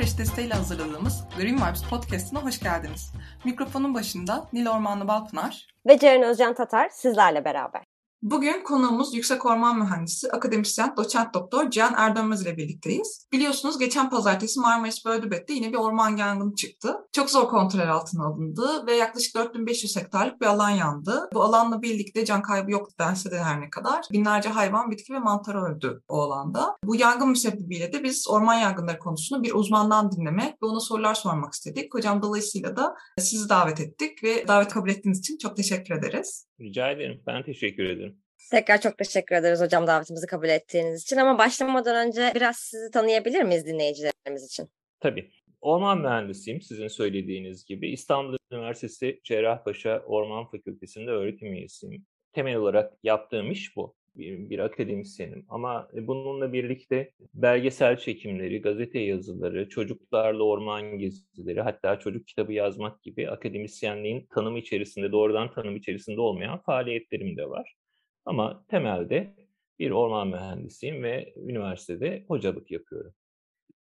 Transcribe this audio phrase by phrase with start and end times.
[0.00, 3.12] Fresh desteğiyle hazırladığımız Green Vibes Podcast'ına hoş geldiniz.
[3.44, 7.89] Mikrofonun başında Nil Ormanlı Balpınar ve Ceren Özcan Tatar sizlerle beraber.
[8.22, 13.26] Bugün konuğumuz Yüksek Orman Mühendisi, akademisyen, doçent doktor Cihan Erdönmez ile birlikteyiz.
[13.32, 16.96] Biliyorsunuz geçen pazartesi Marmaris Böldübet'te yine bir orman yangını çıktı.
[17.12, 21.28] Çok zor kontrol altına alındı ve yaklaşık 4500 hektarlık bir alan yandı.
[21.34, 24.06] Bu alanla birlikte can kaybı yoktu dense de her ne kadar.
[24.12, 26.76] Binlerce hayvan, bitki ve mantar öldü o alanda.
[26.84, 31.52] Bu yangın müsebbibiyle de biz orman yangınları konusunu bir uzmandan dinlemek ve ona sorular sormak
[31.52, 31.94] istedik.
[31.94, 36.49] Hocam dolayısıyla da sizi davet ettik ve davet kabul ettiğiniz için çok teşekkür ederiz.
[36.60, 37.22] Rica ederim.
[37.26, 38.16] Ben teşekkür ederim.
[38.50, 43.42] Tekrar çok teşekkür ederiz hocam davetimizi kabul ettiğiniz için ama başlamadan önce biraz sizi tanıyabilir
[43.42, 44.68] miyiz dinleyicilerimiz için?
[45.00, 45.30] Tabii.
[45.60, 47.92] Orman mühendisiyim sizin söylediğiniz gibi.
[47.92, 52.06] İstanbul Üniversitesi Cerrahpaşa Orman Fakültesi'nde öğretim üyesiyim.
[52.32, 53.96] Temel olarak yaptığım iş bu.
[54.16, 62.52] Bir, akademisyenim ama bununla birlikte belgesel çekimleri, gazete yazıları, çocuklarla orman gezileri, hatta çocuk kitabı
[62.52, 67.76] yazmak gibi akademisyenliğin tanımı içerisinde, doğrudan tanım içerisinde olmayan faaliyetlerim de var.
[68.24, 69.34] Ama temelde
[69.78, 73.14] bir orman mühendisiyim ve üniversitede hocalık yapıyorum.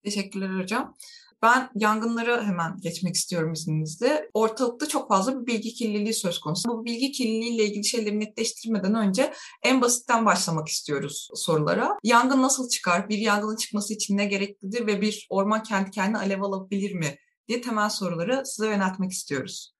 [0.04, 0.96] Teşekkürler hocam.
[1.42, 4.30] Ben yangınlara hemen geçmek istiyorum izninizle.
[4.34, 6.70] Ortalıkta çok fazla bir bilgi kirliliği söz konusu.
[6.70, 9.34] Bu bilgi kirliliğiyle ilgili şeyleri netleştirmeden önce
[9.64, 11.98] en basitten başlamak istiyoruz sorulara.
[12.04, 13.10] Yangın nasıl çıkar?
[13.10, 17.18] Bir yangının çıkması için ne gereklidir ve bir orman kendi kendine alev alabilir mi?
[17.50, 19.74] diye temel soruları size yöneltmek istiyoruz.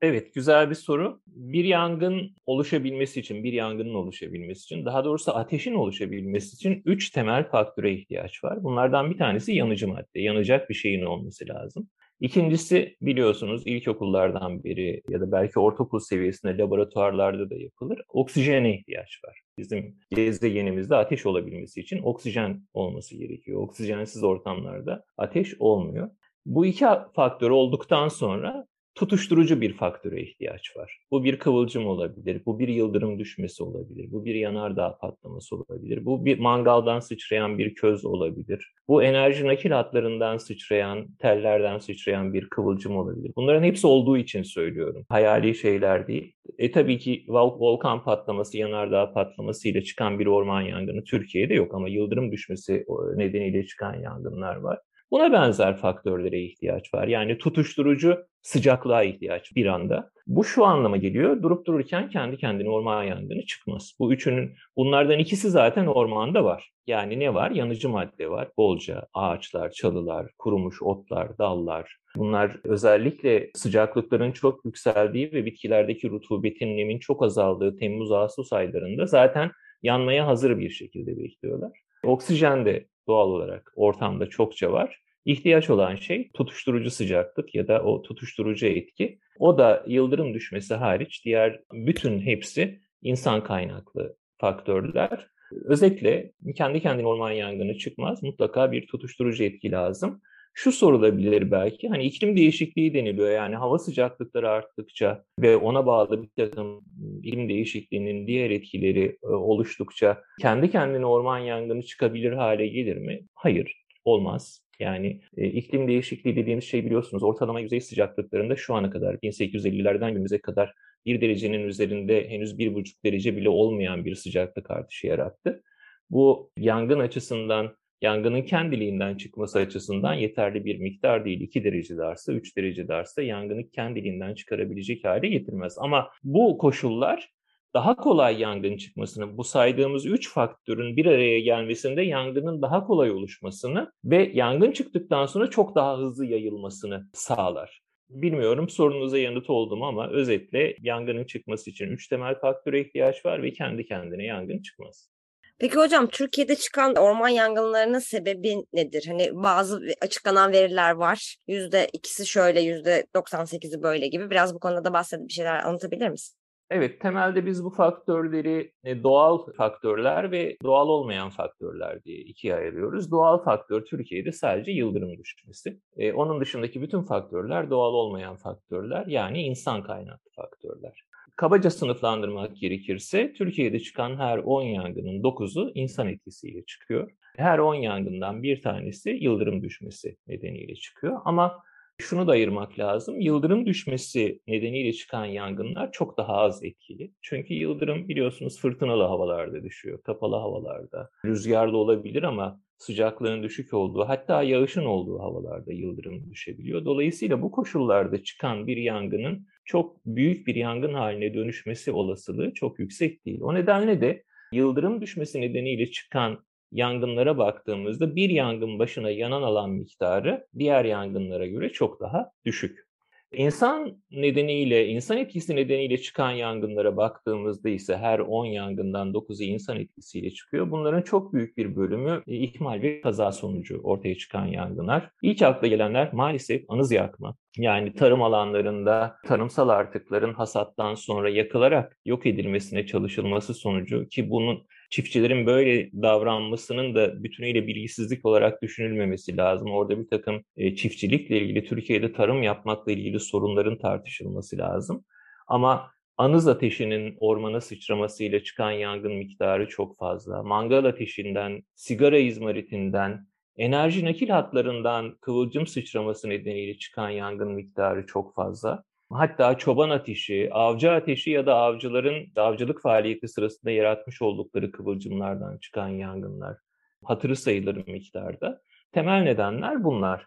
[0.00, 1.20] Evet, güzel bir soru.
[1.26, 7.48] Bir yangın oluşabilmesi için, bir yangının oluşabilmesi için, daha doğrusu ateşin oluşabilmesi için üç temel
[7.48, 8.64] faktöre ihtiyaç var.
[8.64, 11.88] Bunlardan bir tanesi yanıcı madde, yanacak bir şeyin olması lazım.
[12.20, 18.00] İkincisi biliyorsunuz ilkokullardan beri ya da belki ortaokul seviyesinde laboratuvarlarda da yapılır.
[18.08, 19.42] Oksijene ihtiyaç var.
[19.58, 23.60] Bizim gezegenimizde ateş olabilmesi için oksijen olması gerekiyor.
[23.60, 26.10] Oksijensiz ortamlarda ateş olmuyor.
[26.46, 26.84] Bu iki
[27.14, 30.98] faktör olduktan sonra tutuşturucu bir faktöre ihtiyaç var.
[31.10, 36.24] Bu bir kıvılcım olabilir, bu bir yıldırım düşmesi olabilir, bu bir yanardağ patlaması olabilir, bu
[36.24, 42.96] bir mangaldan sıçrayan bir köz olabilir, bu enerji nakil hatlarından sıçrayan, tellerden sıçrayan bir kıvılcım
[42.96, 43.32] olabilir.
[43.36, 45.06] Bunların hepsi olduğu için söylüyorum.
[45.08, 46.32] Hayali şeyler değil.
[46.58, 51.74] E tabii ki vol volkan patlaması, yanardağ patlaması ile çıkan bir orman yangını Türkiye'de yok
[51.74, 52.86] ama yıldırım düşmesi
[53.16, 54.78] nedeniyle çıkan yangınlar var.
[55.10, 57.08] Buna benzer faktörlere ihtiyaç var.
[57.08, 60.10] Yani tutuşturucu sıcaklığa ihtiyaç bir anda.
[60.26, 61.42] Bu şu anlama geliyor.
[61.42, 63.92] Durup dururken kendi kendine orman yangını çıkmaz.
[63.98, 66.70] Bu üçünün bunlardan ikisi zaten ormanda var.
[66.86, 67.50] Yani ne var?
[67.50, 68.48] Yanıcı madde var.
[68.56, 71.96] Bolca ağaçlar, çalılar, kurumuş otlar, dallar.
[72.16, 79.50] Bunlar özellikle sıcaklıkların çok yükseldiği ve bitkilerdeki rutubetin, nemin çok azaldığı Temmuz-Ağustos aylarında zaten
[79.82, 81.80] yanmaya hazır bir şekilde bekliyorlar.
[82.04, 85.00] Oksijen de doğal olarak ortamda çokça var.
[85.24, 89.18] İhtiyaç olan şey tutuşturucu sıcaklık ya da o tutuşturucu etki.
[89.38, 95.26] O da yıldırım düşmesi hariç diğer bütün hepsi insan kaynaklı faktörler.
[95.64, 98.22] Özetle kendi kendine orman yangını çıkmaz.
[98.22, 100.20] Mutlaka bir tutuşturucu etki lazım.
[100.58, 106.28] Şu sorulabilir belki, hani iklim değişikliği deniliyor yani hava sıcaklıkları arttıkça ve ona bağlı bir
[106.36, 106.84] takım
[107.22, 113.20] iklim değişikliğinin diğer etkileri oluştukça kendi kendine orman yangını çıkabilir hale gelir mi?
[113.34, 114.62] Hayır, olmaz.
[114.78, 120.40] Yani e, iklim değişikliği dediğimiz şey biliyorsunuz ortalama yüzey sıcaklıklarında şu ana kadar 1850'lerden günümüze
[120.40, 120.72] kadar
[121.06, 125.62] bir derecenin üzerinde henüz bir buçuk derece bile olmayan bir sıcaklık artışı yarattı.
[126.10, 131.40] Bu yangın açısından yangının kendiliğinden çıkması açısından yeterli bir miktar değil.
[131.40, 135.76] 2 derece artsa, 3 derece artsa yangını kendiliğinden çıkarabilecek hale getirmez.
[135.78, 137.30] Ama bu koşullar
[137.74, 143.92] daha kolay yangın çıkmasını, bu saydığımız üç faktörün bir araya gelmesinde yangının daha kolay oluşmasını
[144.04, 147.80] ve yangın çıktıktan sonra çok daha hızlı yayılmasını sağlar.
[148.08, 153.52] Bilmiyorum sorunuza yanıt oldum ama özetle yangının çıkması için üç temel faktöre ihtiyaç var ve
[153.52, 155.15] kendi kendine yangın çıkmaz.
[155.58, 159.04] Peki hocam Türkiye'de çıkan orman yangınlarının sebebi nedir?
[159.08, 161.36] Hani bazı açıklanan veriler var.
[161.46, 164.30] Yüzde ikisi şöyle, yüzde 98'i böyle gibi.
[164.30, 166.36] Biraz bu konuda da bahsedip bir şeyler anlatabilir misin?
[166.70, 173.10] Evet, temelde biz bu faktörleri e, doğal faktörler ve doğal olmayan faktörler diye ikiye ayırıyoruz.
[173.10, 175.80] Doğal faktör Türkiye'de sadece yıldırım düşmesi.
[175.96, 181.05] Ee, onun dışındaki bütün faktörler doğal olmayan faktörler yani insan kaynaklı faktörler.
[181.36, 187.10] Kabaca sınıflandırmak gerekirse Türkiye'de çıkan her 10 yangının 9'u insan etkisiyle çıkıyor.
[187.36, 191.20] Her 10 yangından bir tanesi yıldırım düşmesi nedeniyle çıkıyor.
[191.24, 191.62] Ama
[191.98, 193.20] şunu da ayırmak lazım.
[193.20, 197.12] Yıldırım düşmesi nedeniyle çıkan yangınlar çok daha az etkili.
[197.22, 201.10] Çünkü yıldırım biliyorsunuz fırtınalı havalarda düşüyor, kapalı havalarda.
[201.24, 206.84] Rüzgarlı olabilir ama sıcaklığın düşük olduğu hatta yağışın olduğu havalarda yıldırım düşebiliyor.
[206.84, 213.26] Dolayısıyla bu koşullarda çıkan bir yangının çok büyük bir yangın haline dönüşmesi olasılığı çok yüksek
[213.26, 213.40] değil.
[213.42, 220.46] O nedenle de yıldırım düşmesi nedeniyle çıkan yangınlara baktığımızda bir yangın başına yanan alan miktarı
[220.58, 222.85] diğer yangınlara göre çok daha düşük.
[223.32, 230.30] İnsan nedeniyle, insan etkisi nedeniyle çıkan yangınlara baktığımızda ise her 10 yangından 9'u insan etkisiyle
[230.30, 230.70] çıkıyor.
[230.70, 235.10] Bunların çok büyük bir bölümü e, ihmal ve kaza sonucu ortaya çıkan yangınlar.
[235.22, 237.36] İlk akla gelenler maalesef anız yakma.
[237.56, 245.46] Yani tarım alanlarında tarımsal artıkların hasattan sonra yakılarak yok edilmesine çalışılması sonucu ki bunun çiftçilerin
[245.46, 249.70] böyle davranmasının da bütünüyle bilgisizlik olarak düşünülmemesi lazım.
[249.70, 255.04] Orada bir takım e, çiftçilikle ilgili, Türkiye'de tarım yapmakla ilgili sorunların tartışılması lazım.
[255.46, 260.42] Ama anız ateşinin ormana sıçramasıyla çıkan yangın miktarı çok fazla.
[260.42, 268.84] Mangal ateşinden, sigara izmaritinden, enerji nakil hatlarından kıvılcım sıçraması nedeniyle çıkan yangın miktarı çok fazla.
[269.10, 275.88] Hatta çoban ateşi, avcı ateşi ya da avcıların avcılık faaliyeti sırasında yaratmış oldukları kıvılcımlardan çıkan
[275.88, 276.56] yangınlar
[277.04, 278.60] hatırı sayılır miktarda.
[278.92, 280.26] Temel nedenler bunlar.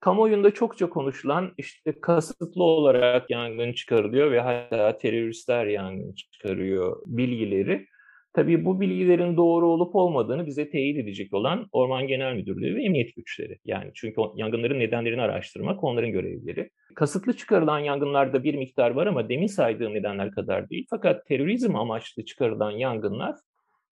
[0.00, 7.86] Kamuoyunda çokça konuşulan işte kasıtlı olarak yangın çıkarılıyor ve hatta teröristler yangın çıkarıyor bilgileri
[8.36, 13.16] Tabii bu bilgilerin doğru olup olmadığını bize teyit edecek olan Orman Genel Müdürlüğü ve emniyet
[13.16, 13.58] güçleri.
[13.64, 16.70] Yani çünkü yangınların nedenlerini araştırmak onların görevleri.
[16.94, 20.86] Kasıtlı çıkarılan yangınlarda bir miktar var ama demin saydığım nedenler kadar değil.
[20.90, 23.36] Fakat terörizm amaçlı çıkarılan yangınlar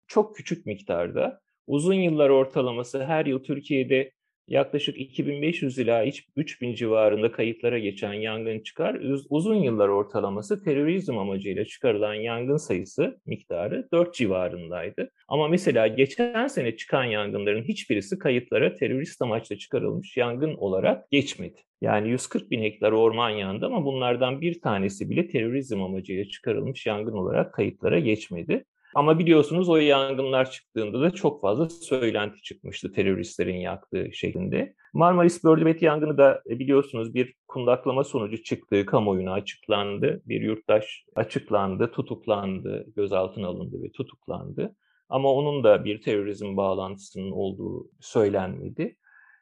[0.06, 1.40] çok küçük miktarda.
[1.66, 4.10] Uzun yıllar ortalaması her yıl Türkiye'de
[4.50, 6.05] yaklaşık 2500 ila
[6.37, 8.94] 3000 civarında kayıtlara geçen yangın çıkar.
[9.31, 15.11] Uzun yıllar ortalaması terörizm amacıyla çıkarılan yangın sayısı miktarı 4 civarındaydı.
[15.29, 21.61] Ama mesela geçen sene çıkan yangınların hiçbirisi kayıtlara terörist amaçla çıkarılmış yangın olarak geçmedi.
[21.81, 27.12] Yani 140 bin hektar orman yandı ama bunlardan bir tanesi bile terörizm amacıyla çıkarılmış yangın
[27.12, 28.64] olarak kayıtlara geçmedi.
[28.94, 34.75] Ama biliyorsunuz o yangınlar çıktığında da çok fazla söylenti çıkmıştı teröristlerin yaktığı şeklinde.
[34.94, 40.22] Marmaris Börlübet yangını da e, biliyorsunuz bir kundaklama sonucu çıktığı kamuoyuna açıklandı.
[40.26, 44.76] Bir yurttaş açıklandı, tutuklandı, gözaltına alındı ve tutuklandı.
[45.08, 48.96] Ama onun da bir terörizm bağlantısının olduğu söylenmedi.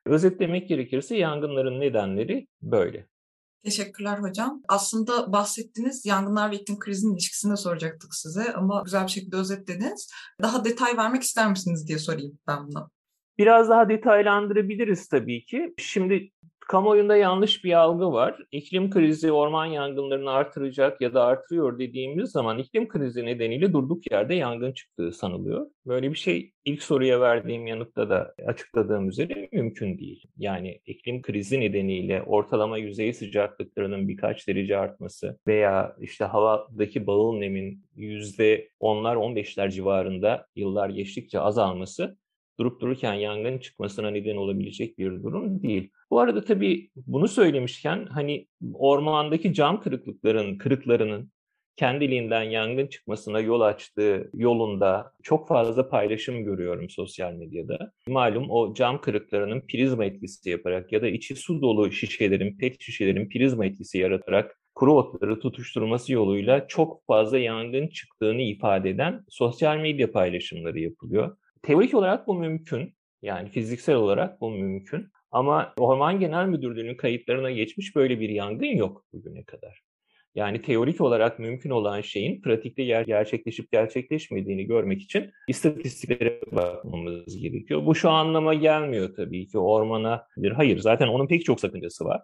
[0.06, 3.06] Özetlemek gerekirse yangınların nedenleri böyle.
[3.64, 4.62] Teşekkürler hocam.
[4.68, 10.10] Aslında bahsettiğiniz yangınlar ve iklim krizinin ilişkisini de soracaktık size ama güzel bir şekilde özetlediniz.
[10.42, 12.90] Daha detay vermek ister misiniz diye sorayım ben bunu.
[13.38, 15.74] Biraz daha detaylandırabiliriz tabii ki.
[15.78, 16.30] Şimdi
[16.68, 18.38] kamuoyunda yanlış bir algı var.
[18.52, 24.34] İklim krizi orman yangınlarını artıracak ya da artırıyor dediğimiz zaman iklim krizi nedeniyle durduk yerde
[24.34, 25.66] yangın çıktığı sanılıyor.
[25.86, 30.24] Böyle bir şey ilk soruya verdiğim yanıtta da açıkladığım üzere mümkün değil.
[30.36, 37.84] Yani iklim krizi nedeniyle ortalama yüzey sıcaklıklarının birkaç derece artması veya işte havadaki bağıl nemin
[37.94, 42.16] yüzde onlar on beşler civarında yıllar geçtikçe azalması
[42.58, 45.90] durup dururken yangın çıkmasına neden olabilecek bir durum değil.
[46.10, 51.30] Bu arada tabii bunu söylemişken hani ormandaki cam kırıklıkların, kırıklarının
[51.78, 57.92] kendiliğinden yangın çıkmasına yol açtığı yolunda çok fazla paylaşım görüyorum sosyal medyada.
[58.08, 63.28] Malum o cam kırıklarının prizma etkisi yaparak ya da içi su dolu şişelerin, pet şişelerin
[63.28, 70.12] prizma etkisi yaratarak kuru otları tutuşturması yoluyla çok fazla yangın çıktığını ifade eden sosyal medya
[70.12, 71.36] paylaşımları yapılıyor.
[71.62, 72.94] Teorik olarak bu mümkün.
[73.22, 75.08] Yani fiziksel olarak bu mümkün.
[75.30, 79.82] Ama Orman Genel Müdürlüğü'nün kayıtlarına geçmiş böyle bir yangın yok bugüne kadar.
[80.34, 87.86] Yani teorik olarak mümkün olan şeyin pratikte ger- gerçekleşip gerçekleşmediğini görmek için istatistiklere bakmamız gerekiyor.
[87.86, 90.26] Bu şu anlama gelmiyor tabii ki ormana.
[90.54, 92.22] Hayır zaten onun pek çok sakıncası var.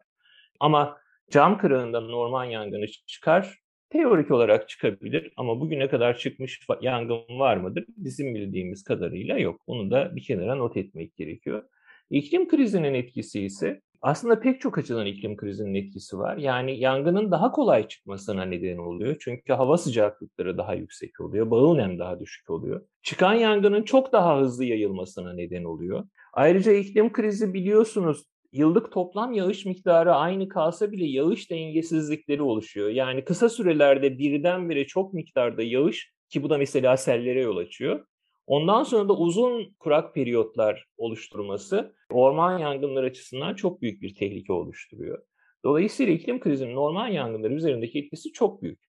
[0.61, 0.97] Ama
[1.31, 3.59] cam kırığından orman yangını çıkar
[3.95, 7.85] Teorik olarak çıkabilir ama bugüne kadar çıkmış yangın var mıdır?
[7.97, 9.61] Bizim bildiğimiz kadarıyla yok.
[9.69, 11.63] Bunu da bir kenara not etmek gerekiyor.
[12.11, 16.37] İklim krizinin etkisi ise aslında pek çok açıdan iklim krizinin etkisi var.
[16.37, 19.17] Yani yangının daha kolay çıkmasına neden oluyor.
[19.21, 21.51] Çünkü hava sıcaklıkları daha yüksek oluyor.
[21.51, 22.87] Bağıl nem daha düşük oluyor.
[23.03, 26.05] Çıkan yangının çok daha hızlı yayılmasına neden oluyor.
[26.33, 28.25] Ayrıca iklim krizi biliyorsunuz
[28.55, 32.89] yıllık toplam yağış miktarı aynı kalsa bile yağış dengesizlikleri oluşuyor.
[32.89, 38.07] Yani kısa sürelerde birdenbire çok miktarda yağış ki bu da mesela sellere yol açıyor.
[38.47, 45.23] Ondan sonra da uzun kurak periyotlar oluşturması orman yangınları açısından çok büyük bir tehlike oluşturuyor.
[45.65, 48.81] Dolayısıyla iklim krizinin orman yangınları üzerindeki etkisi çok büyük.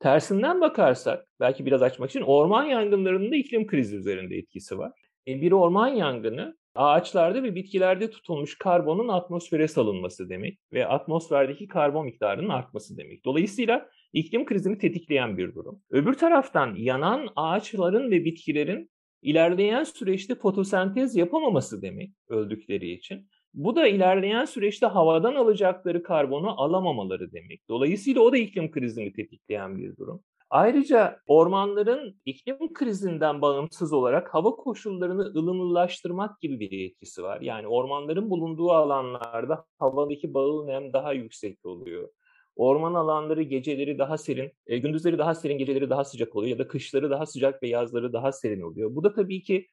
[0.00, 4.92] Tersinden bakarsak, belki biraz açmak için orman yangınlarının da iklim krizi üzerinde etkisi var.
[5.28, 12.04] E, bir orman yangını ağaçlarda ve bitkilerde tutulmuş karbonun atmosfere salınması demek ve atmosferdeki karbon
[12.04, 13.24] miktarının artması demek.
[13.24, 15.82] Dolayısıyla iklim krizini tetikleyen bir durum.
[15.90, 18.90] Öbür taraftan yanan ağaçların ve bitkilerin
[19.22, 23.28] ilerleyen süreçte fotosentez yapamaması demek öldükleri için.
[23.54, 27.68] Bu da ilerleyen süreçte havadan alacakları karbonu alamamaları demek.
[27.68, 30.22] Dolayısıyla o da iklim krizini tetikleyen bir durum.
[30.50, 37.40] Ayrıca ormanların iklim krizinden bağımsız olarak hava koşullarını ılımlılaştırmak gibi bir etkisi var.
[37.40, 42.08] Yani ormanların bulunduğu alanlarda havadaki bağıl nem daha yüksek oluyor.
[42.56, 46.68] Orman alanları geceleri daha serin, e, gündüzleri daha serin, geceleri daha sıcak oluyor ya da
[46.68, 48.94] kışları daha sıcak ve yazları daha serin oluyor.
[48.94, 49.68] Bu da tabii ki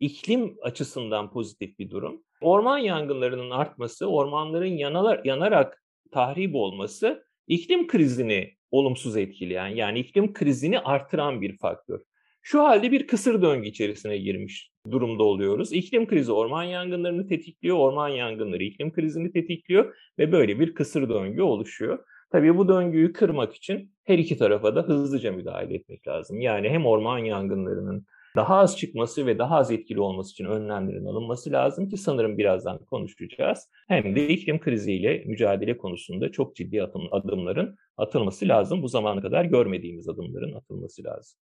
[0.00, 2.22] iklim açısından pozitif bir durum.
[2.40, 5.82] Orman yangınlarının artması, ormanların yanalar, yanarak
[6.12, 12.00] tahrip olması iklim krizini olumsuz etkileyen yani iklim krizini artıran bir faktör.
[12.42, 15.72] Şu halde bir kısır döngü içerisine girmiş durumda oluyoruz.
[15.72, 21.42] İklim krizi orman yangınlarını tetikliyor, orman yangınları iklim krizini tetikliyor ve böyle bir kısır döngü
[21.42, 21.98] oluşuyor.
[22.32, 26.40] Tabii bu döngüyü kırmak için her iki tarafa da hızlıca müdahale etmek lazım.
[26.40, 28.06] Yani hem orman yangınlarının
[28.38, 32.78] daha az çıkması ve daha az etkili olması için önlemlerin alınması lazım ki sanırım birazdan
[32.78, 33.68] konuşacağız.
[33.88, 38.82] Hem de iklim kriziyle mücadele konusunda çok ciddi adımların atılması lazım.
[38.82, 41.38] Bu zamana kadar görmediğimiz adımların atılması lazım.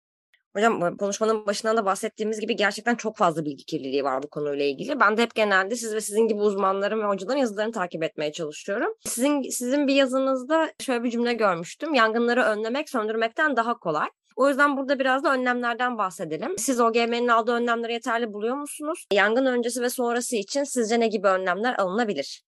[0.56, 5.00] Hocam konuşmanın başından da bahsettiğimiz gibi gerçekten çok fazla bilgi kirliliği var bu konuyla ilgili.
[5.00, 8.94] Ben de hep genelde siz ve sizin gibi uzmanların ve hocaların yazılarını takip etmeye çalışıyorum.
[9.06, 11.94] Sizin sizin bir yazınızda şöyle bir cümle görmüştüm.
[11.94, 14.08] Yangınları önlemek söndürmekten daha kolay.
[14.36, 16.58] O yüzden burada biraz da önlemlerden bahsedelim.
[16.58, 19.06] Siz OGM'nin aldığı önlemleri yeterli buluyor musunuz?
[19.14, 22.44] Yangın öncesi ve sonrası için sizce ne gibi önlemler alınabilir?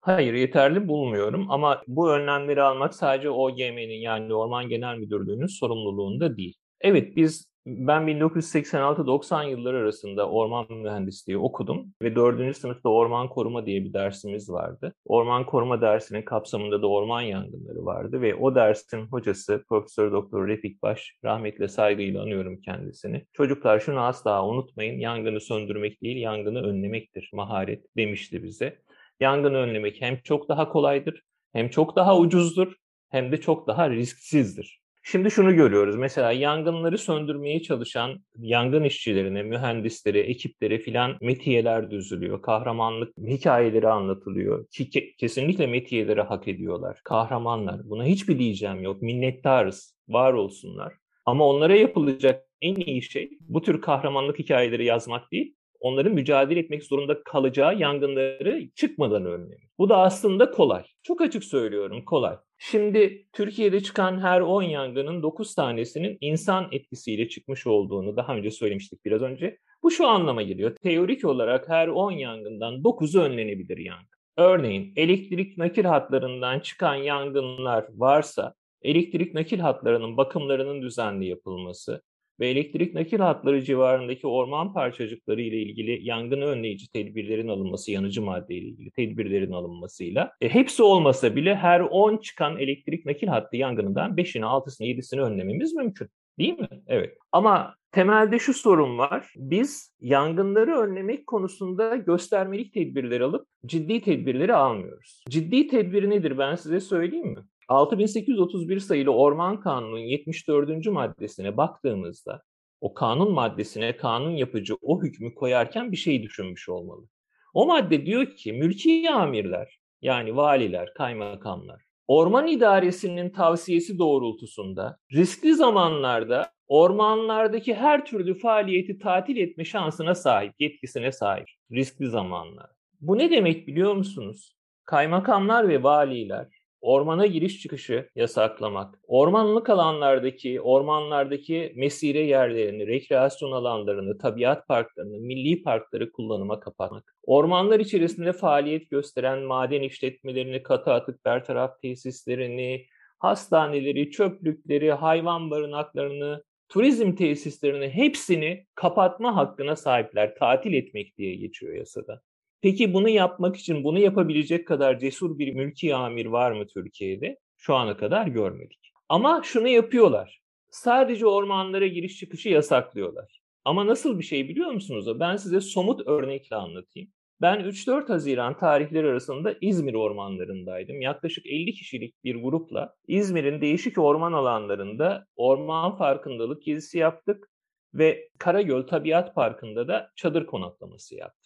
[0.00, 6.54] Hayır yeterli bulmuyorum ama bu önlemleri almak sadece OGM'nin yani Orman Genel Müdürlüğü'nün sorumluluğunda değil.
[6.80, 12.56] Evet biz ben 1986-90 yılları arasında orman mühendisliği okudum ve 4.
[12.56, 14.94] sınıfta orman koruma diye bir dersimiz vardı.
[15.04, 20.82] Orman koruma dersinin kapsamında da orman yangınları vardı ve o dersin hocası Profesör Doktor Refik
[20.82, 23.26] Baş, rahmetle saygıyla anıyorum kendisini.
[23.32, 28.78] Çocuklar şunu asla unutmayın, yangını söndürmek değil, yangını önlemektir maharet demişti bize.
[29.20, 32.72] Yangını önlemek hem çok daha kolaydır, hem çok daha ucuzdur,
[33.10, 34.83] hem de çok daha risksizdir.
[35.06, 35.96] Şimdi şunu görüyoruz.
[35.96, 42.42] Mesela yangınları söndürmeye çalışan yangın işçilerine, mühendisleri, ekipleri filan metiyeler düzülüyor.
[42.42, 44.66] Kahramanlık hikayeleri anlatılıyor.
[44.70, 47.00] Ki kesinlikle metiyeleri hak ediyorlar.
[47.04, 47.90] Kahramanlar.
[47.90, 49.02] Buna hiçbir diyeceğim yok.
[49.02, 49.94] Minnettarız.
[50.08, 50.94] Var olsunlar.
[51.26, 56.84] Ama onlara yapılacak en iyi şey bu tür kahramanlık hikayeleri yazmak değil, onların mücadele etmek
[56.84, 59.68] zorunda kalacağı yangınları çıkmadan önlemek.
[59.78, 60.84] Bu da aslında kolay.
[61.02, 62.36] Çok açık söylüyorum kolay.
[62.58, 69.04] Şimdi Türkiye'de çıkan her 10 yangının 9 tanesinin insan etkisiyle çıkmış olduğunu daha önce söylemiştik
[69.04, 69.58] biraz önce.
[69.82, 70.76] Bu şu anlama geliyor.
[70.82, 74.06] Teorik olarak her 10 yangından 9'u önlenebilir yangın.
[74.36, 82.02] Örneğin elektrik nakil hatlarından çıkan yangınlar varsa elektrik nakil hatlarının bakımlarının düzenli yapılması,
[82.40, 88.54] ve elektrik nakil hatları civarındaki orman parçacıkları ile ilgili yangın önleyici tedbirlerin alınması, yanıcı madde
[88.54, 94.16] ile ilgili tedbirlerin alınmasıyla e, hepsi olmasa bile her 10 çıkan elektrik nakil hattı yangınından
[94.16, 96.08] 5'ini, 6'sını, 7'sini önlememiz mümkün.
[96.38, 96.68] Değil mi?
[96.86, 97.18] Evet.
[97.32, 99.32] Ama temelde şu sorun var.
[99.36, 105.24] Biz yangınları önlemek konusunda göstermelik tedbirler alıp ciddi tedbirleri almıyoruz.
[105.30, 107.44] Ciddi tedbir nedir ben size söyleyeyim mi?
[107.68, 110.86] 6831 sayılı Orman Kanunu'nun 74.
[110.86, 112.42] maddesine baktığımızda
[112.80, 117.08] o kanun maddesine kanun yapıcı o hükmü koyarken bir şey düşünmüş olmalı.
[117.54, 126.52] O madde diyor ki mülki amirler yani valiler, kaymakamlar orman idaresinin tavsiyesi doğrultusunda riskli zamanlarda
[126.68, 132.70] ormanlardaki her türlü faaliyeti tatil etme şansına sahip, yetkisine sahip riskli zamanlar.
[133.00, 134.56] Bu ne demek biliyor musunuz?
[134.84, 136.48] Kaymakamlar ve valiler
[136.84, 146.12] ormana giriş çıkışı yasaklamak, ormanlık alanlardaki, ormanlardaki mesire yerlerini, rekreasyon alanlarını, tabiat parklarını, milli parkları
[146.12, 152.86] kullanıma kapatmak, ormanlar içerisinde faaliyet gösteren maden işletmelerini, katı atık bertaraf tesislerini,
[153.18, 160.34] hastaneleri, çöplükleri, hayvan barınaklarını, turizm tesislerini hepsini kapatma hakkına sahipler.
[160.34, 162.20] Tatil etmek diye geçiyor yasada.
[162.64, 167.38] Peki bunu yapmak için bunu yapabilecek kadar cesur bir mülki amir var mı Türkiye'de?
[167.56, 168.92] Şu ana kadar görmedik.
[169.08, 170.42] Ama şunu yapıyorlar.
[170.70, 173.40] Sadece ormanlara giriş çıkışı yasaklıyorlar.
[173.64, 175.20] Ama nasıl bir şey biliyor musunuz?
[175.20, 177.10] Ben size somut örnekle anlatayım.
[177.40, 181.00] Ben 3-4 Haziran tarihleri arasında İzmir ormanlarındaydım.
[181.00, 187.50] Yaklaşık 50 kişilik bir grupla İzmir'in değişik orman alanlarında orman farkındalık gezisi yaptık
[187.94, 191.43] ve Karagöl Tabiat Parkı'nda da çadır konaklaması yaptık.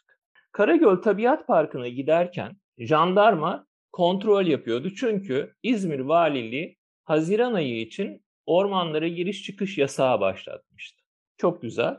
[0.58, 9.42] Karagöl Tabiat Parkı'na giderken jandarma kontrol yapıyordu çünkü İzmir Valiliği Haziran ayı için ormanlara giriş
[9.42, 11.02] çıkış yasağı başlatmıştı.
[11.36, 11.96] Çok güzel.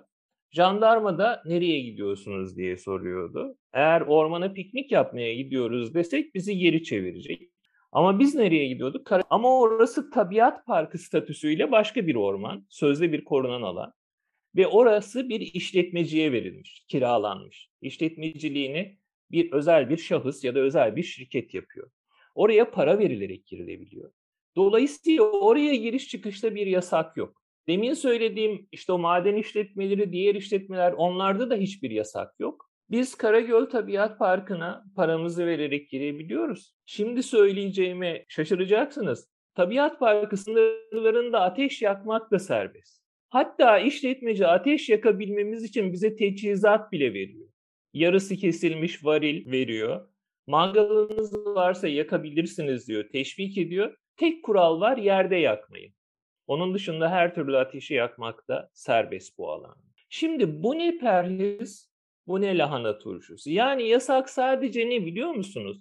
[0.51, 3.57] Jandarma da nereye gidiyorsunuz diye soruyordu.
[3.73, 7.41] Eğer ormana piknik yapmaya gidiyoruz desek bizi geri çevirecek.
[7.91, 9.07] Ama biz nereye gidiyorduk?
[9.29, 13.93] Ama orası tabiat parkı statüsüyle başka bir orman, sözde bir korunan alan.
[14.55, 17.69] Ve orası bir işletmeciye verilmiş, kiralanmış.
[17.81, 18.97] İşletmeciliğini
[19.31, 21.91] bir özel bir şahıs ya da özel bir şirket yapıyor.
[22.35, 24.11] Oraya para verilerek girilebiliyor.
[24.55, 27.43] Dolayısıyla oraya giriş çıkışta bir yasak yok.
[27.67, 32.69] Demin söylediğim işte o maden işletmeleri, diğer işletmeler onlarda da hiçbir yasak yok.
[32.91, 36.75] Biz Karagöl Tabiat Parkı'na paramızı vererek girebiliyoruz.
[36.85, 39.29] Şimdi söyleyeceğime şaşıracaksınız.
[39.55, 42.98] Tabiat Parkı sınırlarında ateş yakmak da serbest.
[43.29, 47.47] Hatta işletmeci ateş yakabilmemiz için bize teçhizat bile veriyor.
[47.93, 50.09] Yarısı kesilmiş varil veriyor.
[50.47, 53.95] Mangalınız varsa yakabilirsiniz diyor, teşvik ediyor.
[54.17, 55.93] Tek kural var yerde yakmayın.
[56.47, 59.75] Onun dışında her türlü ateşi yakmak da serbest bu alan.
[60.09, 61.91] Şimdi bu ne perhiz,
[62.27, 63.49] bu ne lahana turşusu.
[63.49, 65.77] Yani yasak sadece ne biliyor musunuz?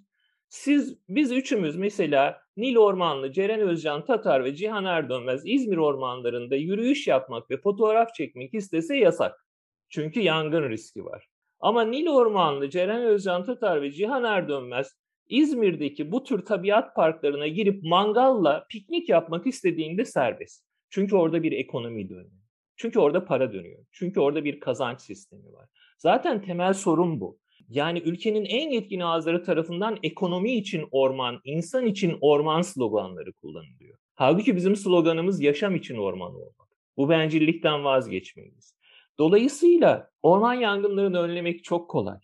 [0.49, 7.07] Siz, biz üçümüz mesela Nil Ormanlı, Ceren Özcan Tatar ve Cihan Erdönmez İzmir ormanlarında yürüyüş
[7.07, 9.45] yapmak ve fotoğraf çekmek istese yasak.
[9.89, 11.27] Çünkü yangın riski var.
[11.59, 17.83] Ama Nil Ormanlı, Ceren Özcan Tatar ve Cihan Erdönmez İzmir'deki bu tür tabiat parklarına girip
[17.83, 20.65] mangalla piknik yapmak istediğinde serbest.
[20.89, 22.41] Çünkü orada bir ekonomi dönüyor.
[22.77, 23.85] Çünkü orada para dönüyor.
[23.91, 25.69] Çünkü orada bir kazanç sistemi var.
[25.97, 27.39] Zaten temel sorun bu.
[27.69, 33.97] Yani ülkenin en yetkin ağızları tarafından ekonomi için orman, insan için orman sloganları kullanılıyor.
[34.15, 36.69] Halbuki bizim sloganımız yaşam için orman olmak.
[36.97, 38.75] Bu bencillikten vazgeçmeliyiz.
[39.19, 42.17] Dolayısıyla orman yangınlarını önlemek çok kolay.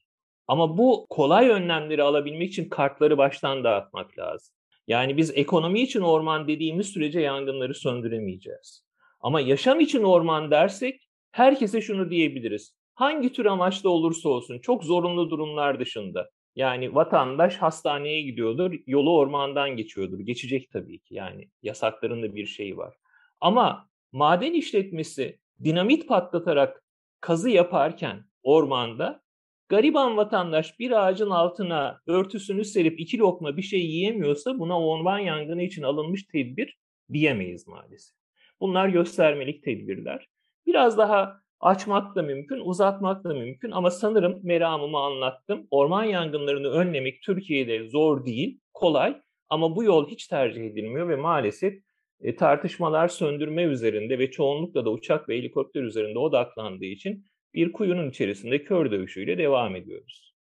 [0.48, 4.56] Ama bu kolay önlemleri alabilmek için kartları baştan dağıtmak lazım.
[4.88, 8.86] Yani biz ekonomi için orman dediğimiz sürece yangınları söndüremeyeceğiz.
[9.20, 12.76] Ama yaşam için orman dersek herkese şunu diyebiliriz.
[12.96, 16.30] Hangi tür amaçla olursa olsun çok zorunlu durumlar dışında.
[16.56, 20.20] Yani vatandaş hastaneye gidiyordur, yolu ormandan geçiyordur.
[20.20, 22.96] Geçecek tabii ki yani yasakların da bir şeyi var.
[23.42, 26.84] Ama maden işletmesi dinamit patlatarak
[27.22, 29.26] kazı yaparken ormanda
[29.70, 35.64] Gariban vatandaş bir ağacın altına örtüsünü serip iki lokma bir şey yiyemiyorsa buna orman yangını
[35.64, 36.78] için alınmış tedbir
[37.14, 38.16] diyemeyiz maalesef.
[38.60, 40.28] Bunlar göstermelik tedbirler.
[40.66, 45.68] Biraz daha açmak da mümkün, uzatmak da mümkün ama sanırım meramımı anlattım.
[45.72, 49.18] Orman yangınlarını önlemek Türkiye'de zor değil, kolay
[49.50, 51.74] ama bu yol hiç tercih edilmiyor ve maalesef
[52.22, 58.10] e, tartışmalar söndürme üzerinde ve çoğunlukla da uçak ve helikopter üzerinde odaklandığı için bir kuyunun
[58.10, 60.35] içerisinde kör dövüşüyle devam ediyoruz.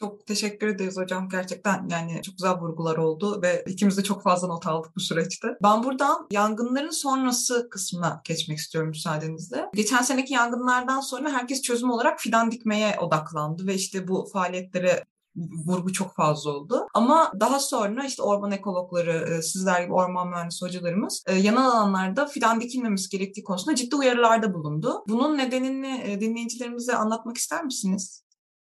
[0.00, 1.28] Çok teşekkür ederiz hocam.
[1.28, 5.48] Gerçekten yani çok güzel vurgular oldu ve ikimiz de çok fazla not aldık bu süreçte.
[5.62, 9.70] Ben buradan yangınların sonrası kısmına geçmek istiyorum müsaadenizle.
[9.74, 15.04] Geçen seneki yangınlardan sonra herkes çözüm olarak fidan dikmeye odaklandı ve işte bu faaliyetlere
[15.66, 16.86] vurgu çok fazla oldu.
[16.94, 22.26] Ama daha sonra işte orman ekologları, e, sizler gibi orman mühendisi hocalarımız e, yanal alanlarda
[22.26, 25.04] fidan dikilmemesi gerektiği konusunda ciddi uyarılarda bulundu.
[25.08, 28.24] Bunun nedenini e, dinleyicilerimize anlatmak ister misiniz?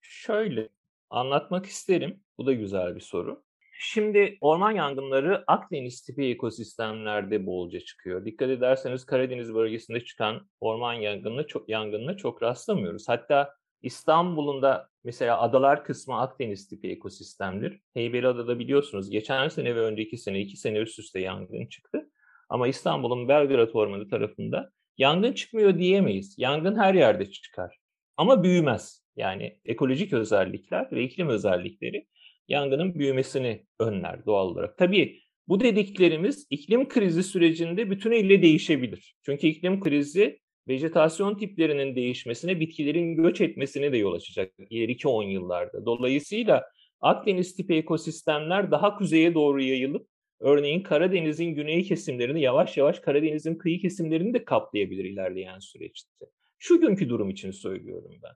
[0.01, 0.69] Şöyle,
[1.13, 2.19] anlatmak isterim.
[2.37, 3.43] Bu da güzel bir soru.
[3.79, 8.25] Şimdi orman yangınları Akdeniz tipi ekosistemlerde bolca çıkıyor.
[8.25, 13.09] Dikkat ederseniz Karadeniz bölgesinde çıkan orman yangınına çok, yangınına çok rastlamıyoruz.
[13.09, 17.81] Hatta İstanbul'un da mesela adalar kısmı Akdeniz tipi ekosistemdir.
[17.93, 22.09] Heybeliada'da biliyorsunuz geçen sene ve önceki sene iki sene üst üste yangın çıktı.
[22.49, 26.35] Ama İstanbul'un Belgrad Ormanı tarafında yangın çıkmıyor diyemeyiz.
[26.37, 27.77] Yangın her yerde çıkar.
[28.17, 29.02] Ama büyümez.
[29.17, 32.07] Yani ekolojik özellikler ve iklim özellikleri
[32.47, 34.77] yangının büyümesini önler doğal olarak.
[34.77, 39.15] Tabii bu dediklerimiz iklim krizi sürecinde bütünüyle değişebilir.
[39.25, 45.85] Çünkü iklim krizi vejetasyon tiplerinin değişmesine, bitkilerin göç etmesine de yol açacak ileriki 10 yıllarda.
[45.85, 46.63] Dolayısıyla
[47.03, 50.07] Akdeniz tipi ekosistemler daha kuzeye doğru yayılıp
[50.39, 56.25] örneğin Karadeniz'in güney kesimlerini yavaş yavaş Karadeniz'in kıyı kesimlerini de kaplayabilir ilerleyen süreçte.
[56.59, 58.31] Şu günkü durum için söylüyorum ben.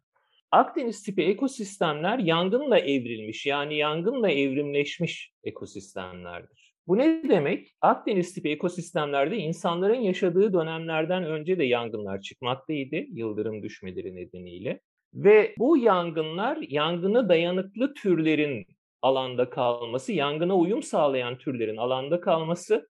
[0.52, 6.74] Akdeniz tipi ekosistemler yangınla evrilmiş yani yangınla evrimleşmiş ekosistemlerdir.
[6.88, 7.76] Bu ne demek?
[7.82, 14.82] Akdeniz tipi ekosistemlerde insanların yaşadığı dönemlerden önce de yangınlar çıkmaktaydı yıldırım düşmeleri nedeniyle.
[15.14, 18.66] Ve bu yangınlar yangına dayanıklı türlerin
[19.02, 22.90] alanda kalması, yangına uyum sağlayan türlerin alanda kalması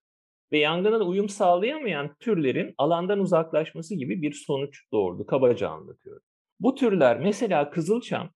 [0.51, 5.25] ve yangına uyum sağlayamayan türlerin alandan uzaklaşması gibi bir sonuç doğurdu.
[5.25, 6.26] Kabaca anlatıyorum.
[6.59, 8.29] Bu türler mesela kızılçam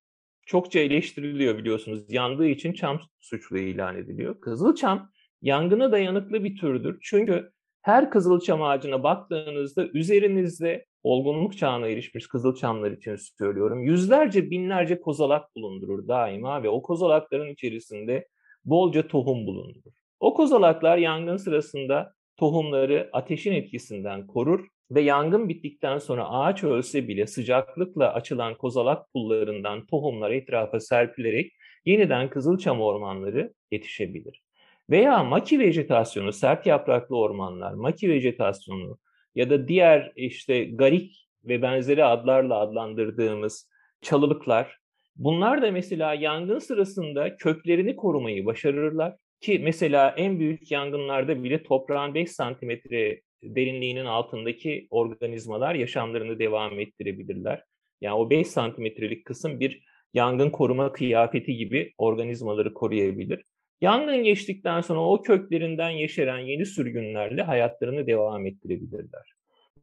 [0.46, 2.04] çokça eleştiriliyor biliyorsunuz.
[2.10, 4.42] Yandığı için çam suçlu ilan ediliyor.
[4.42, 5.10] Kızılçam
[5.42, 7.00] yangına dayanıklı bir türdür.
[7.02, 13.84] Çünkü her kızılçam ağacına baktığınızda üzerinizde olgunluk çağına erişmiş kızılçamlar için söylüyorum.
[13.84, 18.28] Yüzlerce binlerce kozalak bulundurur daima ve o kozalakların içerisinde
[18.66, 19.94] bolca tohum bulundurur.
[20.20, 27.28] O kozalaklar yangın sırasında tohumları ateşin etkisinden korur ve yangın bittikten sonra ağaç ölse bile
[27.28, 31.52] sıcaklıkla açılan kozalak pullarından tohumlar etrafa serpilerek
[31.86, 34.44] yeniden kızılçam ormanları yetişebilir.
[34.90, 38.98] Veya maki vejetasyonu, sert yapraklı ormanlar, maki vejetasyonu
[39.36, 43.70] ya da diğer işte garik ve benzeri adlarla adlandırdığımız
[44.02, 44.78] çalılıklar
[45.16, 52.14] bunlar da mesela yangın sırasında köklerini korumayı başarırlar ki mesela en büyük yangınlarda bile toprağın
[52.14, 57.64] 5 santimetre derinliğinin altındaki organizmalar yaşamlarını devam ettirebilirler.
[58.02, 63.44] Yani o 5 santimetrelik kısım bir yangın koruma kıyafeti gibi organizmaları koruyabilir.
[63.82, 69.34] Yangın geçtikten sonra o köklerinden yeşeren yeni sürgünlerle hayatlarını devam ettirebilirler.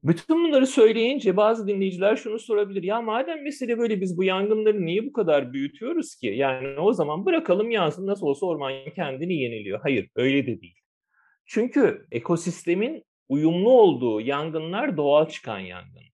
[0.04, 2.82] Bütün bunları söyleyince bazı dinleyiciler şunu sorabilir.
[2.82, 6.26] Ya madem mesele böyle biz bu yangınları niye bu kadar büyütüyoruz ki?
[6.26, 9.80] Yani o zaman bırakalım yansın nasıl olsa orman kendini yeniliyor.
[9.82, 10.78] Hayır öyle de değil.
[11.46, 16.08] Çünkü ekosistemin uyumlu olduğu yangınlar doğal çıkan yangınlar.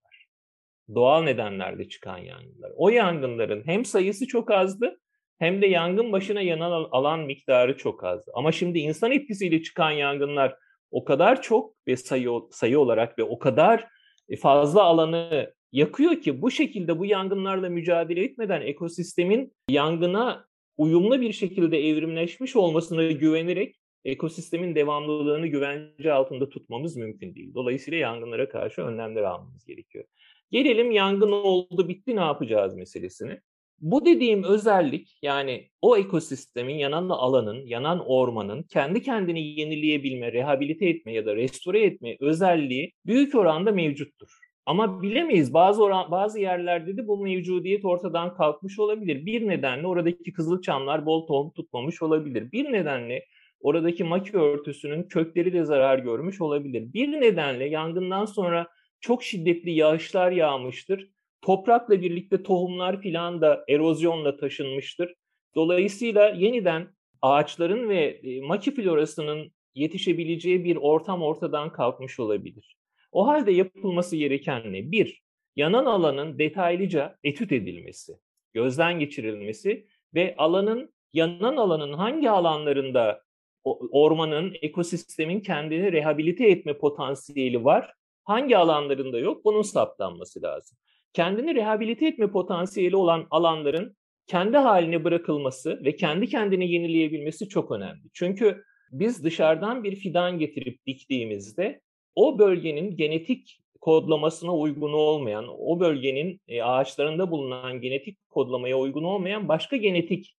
[0.94, 2.72] Doğal nedenlerde çıkan yangınlar.
[2.76, 5.00] O yangınların hem sayısı çok azdı
[5.38, 8.30] hem de yangın başına yanan alan miktarı çok azdı.
[8.34, 10.56] Ama şimdi insan etkisiyle çıkan yangınlar
[10.90, 13.88] o kadar çok ve sayı sayı olarak ve o kadar
[14.28, 20.46] e, fazla alanı yakıyor ki bu şekilde bu yangınlarla mücadele etmeden ekosistemin yangına
[20.76, 27.54] uyumlu bir şekilde evrimleşmiş olmasına güvenerek ekosistemin devamlılığını güvence altında tutmamız mümkün değil.
[27.54, 30.04] Dolayısıyla yangınlara karşı önlemler almamız gerekiyor.
[30.50, 33.40] Gelelim yangın oldu bitti ne yapacağız meselesine.
[33.80, 41.12] Bu dediğim özellik yani o ekosistemin yanan alanın, yanan ormanın kendi kendini yenileyebilme, rehabilite etme
[41.12, 44.28] ya da restore etme özelliği büyük oranda mevcuttur.
[44.66, 49.26] Ama bilemeyiz bazı oran, bazı yerlerde de bu mevcudiyet ortadan kalkmış olabilir.
[49.26, 52.52] Bir nedenle oradaki kızılçamlar bol tohum tutmamış olabilir.
[52.52, 53.24] Bir nedenle
[53.64, 56.92] oradaki maki örtüsünün kökleri de zarar görmüş olabilir.
[56.92, 58.68] Bir nedenle yangından sonra
[59.00, 65.14] çok şiddetli yağışlar yağmıştır Toprakla birlikte tohumlar filan da erozyonla taşınmıştır.
[65.54, 66.88] Dolayısıyla yeniden
[67.22, 72.76] ağaçların ve e, maki florasının yetişebileceği bir ortam ortadan kalkmış olabilir.
[73.12, 74.90] O halde yapılması gereken ne?
[74.90, 75.22] Bir,
[75.56, 78.12] yanan alanın detaylıca etüt edilmesi,
[78.52, 83.23] gözden geçirilmesi ve alanın yanan alanın hangi alanlarında
[83.64, 87.92] ormanın, ekosistemin kendini rehabilite etme potansiyeli var,
[88.24, 89.44] hangi alanlarında yok?
[89.44, 90.78] Bunun saptanması lazım.
[91.12, 93.96] Kendini rehabilite etme potansiyeli olan alanların
[94.26, 98.02] kendi haline bırakılması ve kendi kendini yenileyebilmesi çok önemli.
[98.12, 101.80] Çünkü biz dışarıdan bir fidan getirip diktiğimizde
[102.14, 109.48] o bölgenin genetik kodlamasına uygun olmayan, o bölgenin e, ağaçlarında bulunan genetik kodlamaya uygun olmayan
[109.48, 110.36] başka genetik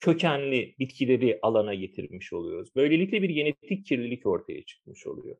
[0.00, 2.68] kökenli bitkileri alana getirmiş oluyoruz.
[2.76, 5.36] Böylelikle bir genetik kirlilik ortaya çıkmış oluyor.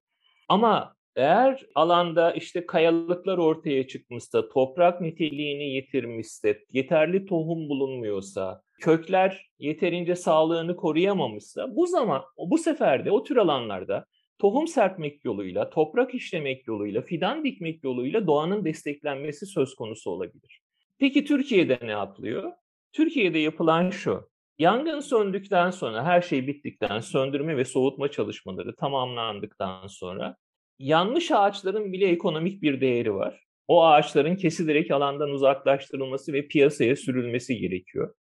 [0.49, 10.17] Ama eğer alanda işte kayalıklar ortaya çıkmışsa, toprak niteliğini yitirmişse, yeterli tohum bulunmuyorsa, kökler yeterince
[10.17, 14.05] sağlığını koruyamamışsa bu zaman bu sefer de o tür alanlarda
[14.39, 20.61] tohum serpmek yoluyla, toprak işlemek yoluyla, fidan dikmek yoluyla doğanın desteklenmesi söz konusu olabilir.
[20.99, 22.53] Peki Türkiye'de ne yapılıyor?
[22.93, 24.29] Türkiye'de yapılan şu.
[24.59, 30.37] Yangın söndükten sonra, her şey bittikten, söndürme ve soğutma çalışmaları tamamlandıktan sonra
[30.79, 33.45] yanlış ağaçların bile ekonomik bir değeri var.
[33.69, 38.15] O ağaçların kesilerek alandan uzaklaştırılması ve piyasaya sürülmesi gerekiyor.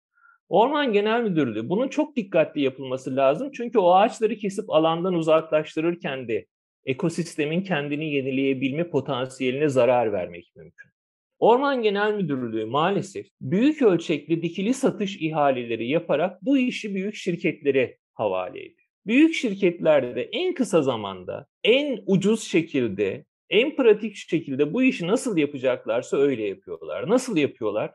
[0.49, 3.51] Orman Genel Müdürlüğü bunun çok dikkatli yapılması lazım.
[3.53, 6.46] Çünkü o ağaçları kesip alandan uzaklaştırırken de
[6.85, 10.95] ekosistemin kendini yenileyebilme potansiyeline zarar vermek mümkün.
[11.38, 18.61] Orman Genel Müdürlüğü maalesef büyük ölçekli dikili satış ihaleleri yaparak bu işi büyük şirketlere havale
[18.61, 25.37] ediyor büyük şirketlerde en kısa zamanda, en ucuz şekilde, en pratik şekilde bu işi nasıl
[25.37, 27.09] yapacaklarsa öyle yapıyorlar.
[27.09, 27.94] Nasıl yapıyorlar?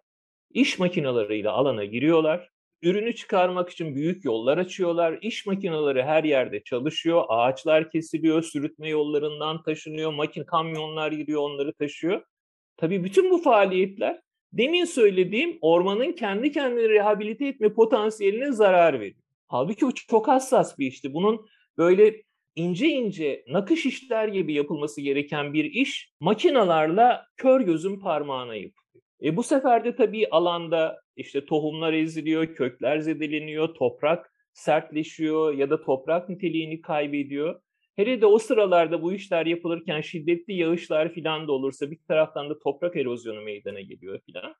[0.54, 2.49] İş makinalarıyla alana giriyorlar.
[2.82, 5.19] Ürünü çıkarmak için büyük yollar açıyorlar.
[5.21, 7.23] İş makineleri her yerde çalışıyor.
[7.27, 10.13] Ağaçlar kesiliyor, sürütme yollarından taşınıyor.
[10.13, 12.21] Makin kamyonlar giriyor, onları taşıyor.
[12.77, 14.21] Tabii bütün bu faaliyetler
[14.53, 19.21] demin söylediğim ormanın kendi kendini rehabilite etme potansiyeline zarar veriyor.
[19.47, 21.13] Halbuki o çok hassas bir işti.
[21.13, 21.45] Bunun
[21.77, 22.15] böyle
[22.55, 29.03] ince ince nakış işler gibi yapılması gereken bir iş makinalarla kör gözün parmağına yapılıyor.
[29.23, 35.81] E bu sefer de tabii alanda işte tohumlar eziliyor, kökler zedeleniyor, toprak sertleşiyor ya da
[35.81, 37.62] toprak niteliğini kaybediyor.
[37.95, 42.60] Hele de o sıralarda bu işler yapılırken şiddetli yağışlar filan da olursa bir taraftan da
[42.60, 44.56] toprak erozyonu meydana geliyor filan.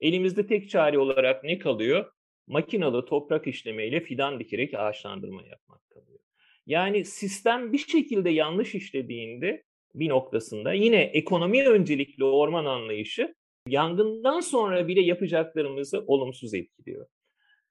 [0.00, 2.12] Elimizde tek çare olarak ne kalıyor?
[2.46, 6.18] Makinalı toprak işlemeyle fidan dikerek ağaçlandırma yapmak kalıyor.
[6.66, 13.34] Yani sistem bir şekilde yanlış işlediğinde bir noktasında yine ekonomi öncelikli orman anlayışı
[13.68, 17.06] yangından sonra bile yapacaklarımızı olumsuz etkiliyor.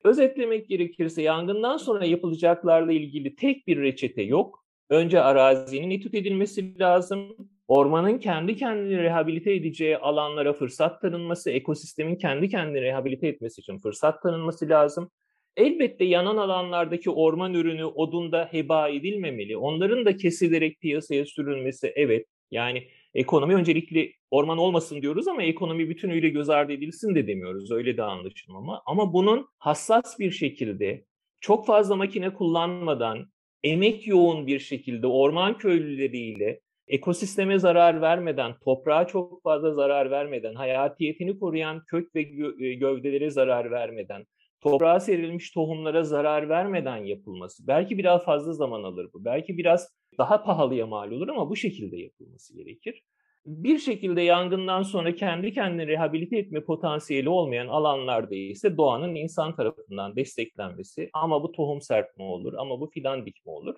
[0.03, 4.62] Özetlemek gerekirse yangından sonra yapılacaklarla ilgili tek bir reçete yok.
[4.93, 7.37] Önce arazinin etüt edilmesi lazım.
[7.67, 14.23] Ormanın kendi kendini rehabilite edeceği alanlara fırsat tanınması, ekosistemin kendi kendini rehabilite etmesi için fırsat
[14.23, 15.11] tanınması lazım.
[15.57, 19.57] Elbette yanan alanlardaki orman ürünü odunda heba edilmemeli.
[19.57, 22.27] Onların da kesilerek piyasaya sürülmesi evet.
[22.51, 27.71] Yani ekonomi öncelikli orman olmasın diyoruz ama ekonomi bütünüyle göz ardı edilsin de demiyoruz.
[27.71, 28.81] Öyle de anlaşılmama.
[28.85, 31.05] Ama bunun hassas bir şekilde
[31.41, 33.32] çok fazla makine kullanmadan
[33.63, 41.39] emek yoğun bir şekilde orman köylüleriyle ekosisteme zarar vermeden, toprağa çok fazla zarar vermeden, hayatiyetini
[41.39, 44.25] koruyan kök ve gö- gövdelere zarar vermeden,
[44.61, 47.67] toprağa serilmiş tohumlara zarar vermeden yapılması.
[47.67, 49.25] Belki biraz fazla zaman alır bu.
[49.25, 53.03] Belki biraz daha pahalıya mal olur ama bu şekilde yapılması gerekir.
[53.45, 60.15] Bir şekilde yangından sonra kendi kendini rehabilite etme potansiyeli olmayan alanlarda ise doğanın insan tarafından
[60.15, 63.75] desteklenmesi ama bu tohum serpme olur ama bu fidan dikme olur.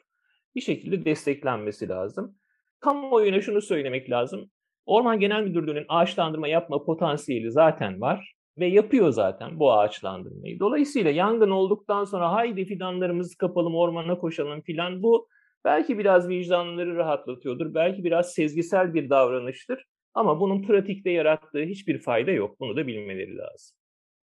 [0.55, 2.35] Bir şekilde desteklenmesi lazım.
[2.79, 4.51] Kamuoyuna şunu söylemek lazım.
[4.85, 10.59] Orman Genel Müdürlüğü'nün ağaçlandırma yapma potansiyeli zaten var ve yapıyor zaten bu ağaçlandırmayı.
[10.59, 15.27] Dolayısıyla yangın olduktan sonra haydi fidanlarımızı kapalım ormana koşalım filan bu
[15.65, 17.73] belki biraz vicdanları rahatlatıyordur.
[17.73, 19.85] Belki biraz sezgisel bir davranıştır.
[20.13, 22.59] Ama bunun pratikte yarattığı hiçbir fayda yok.
[22.59, 23.77] Bunu da bilmeleri lazım.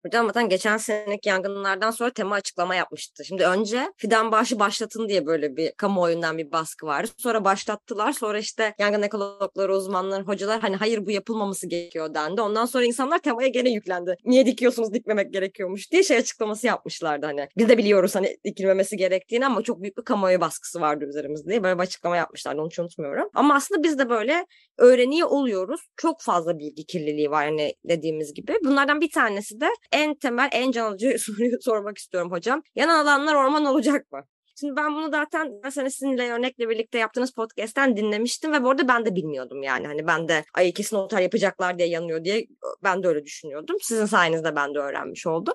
[0.08, 3.26] Hocam zaten geçen seneki yangınlardan sonra tema açıklama yapmıştı.
[3.26, 7.10] Şimdi önce fidan bağışı başlatın diye böyle bir kamuoyundan bir baskı vardı.
[7.17, 8.12] Sonra başlattılar.
[8.12, 12.41] Sonra işte yangın ekologları, uzmanlar, hocalar hani hayır bu yapılmaması gerekiyor dendi.
[12.41, 14.15] Ondan sonra insanlar temaya gene yüklendi.
[14.26, 17.48] Niye dikiyorsunuz dikmemek gerekiyormuş diye şey açıklaması yapmışlardı hani.
[17.58, 21.63] Biz de biliyoruz hani dikilmemesi gerektiğini ama çok büyük bir kamuoyu baskısı vardı üzerimizde diye
[21.63, 22.62] böyle bir açıklama yapmışlardı.
[22.62, 23.30] Onu hiç unutmuyorum.
[23.34, 24.46] Ama aslında biz de böyle
[24.78, 25.82] öğreniyor oluyoruz.
[25.98, 28.58] Çok fazla bilgi kirliliği var hani dediğimiz gibi.
[28.63, 29.67] Bunlardan bir tanesi de
[29.98, 32.62] en temel, en can alıcı soruyu sormak istiyorum hocam.
[32.76, 34.22] Yanan alanlar orman olacak mı?
[34.60, 39.06] Şimdi ben bunu zaten mesela sizinle örnekle birlikte yaptığınız podcast'ten dinlemiştim ve bu arada ben
[39.06, 39.88] de bilmiyordum yani.
[39.88, 42.46] Hani ben de ay kesin otel yapacaklar diye yanıyor diye
[42.84, 43.76] ben de öyle düşünüyordum.
[43.82, 45.54] Sizin sayenizde ben de öğrenmiş oldum.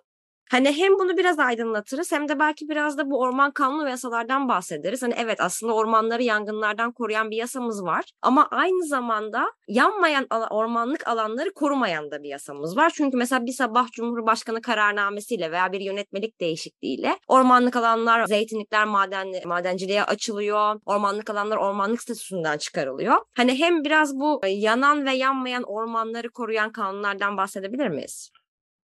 [0.53, 4.49] Hani hem bunu biraz aydınlatırız hem de belki biraz da bu orman kanunu ve yasalardan
[4.49, 5.03] bahsederiz.
[5.03, 8.05] Hani evet aslında ormanları yangınlardan koruyan bir yasamız var.
[8.23, 12.93] Ama aynı zamanda yanmayan ormanlık alanları korumayan da bir yasamız var.
[12.95, 20.05] Çünkü mesela bir sabah Cumhurbaşkanı kararnamesiyle veya bir yönetmelik değişikliğiyle ormanlık alanlar, zeytinlikler maden, madenciliğe
[20.05, 20.81] açılıyor.
[20.87, 23.17] Ormanlık alanlar ormanlık statüsünden çıkarılıyor.
[23.37, 28.31] Hani hem biraz bu yanan ve yanmayan ormanları koruyan kanunlardan bahsedebilir miyiz?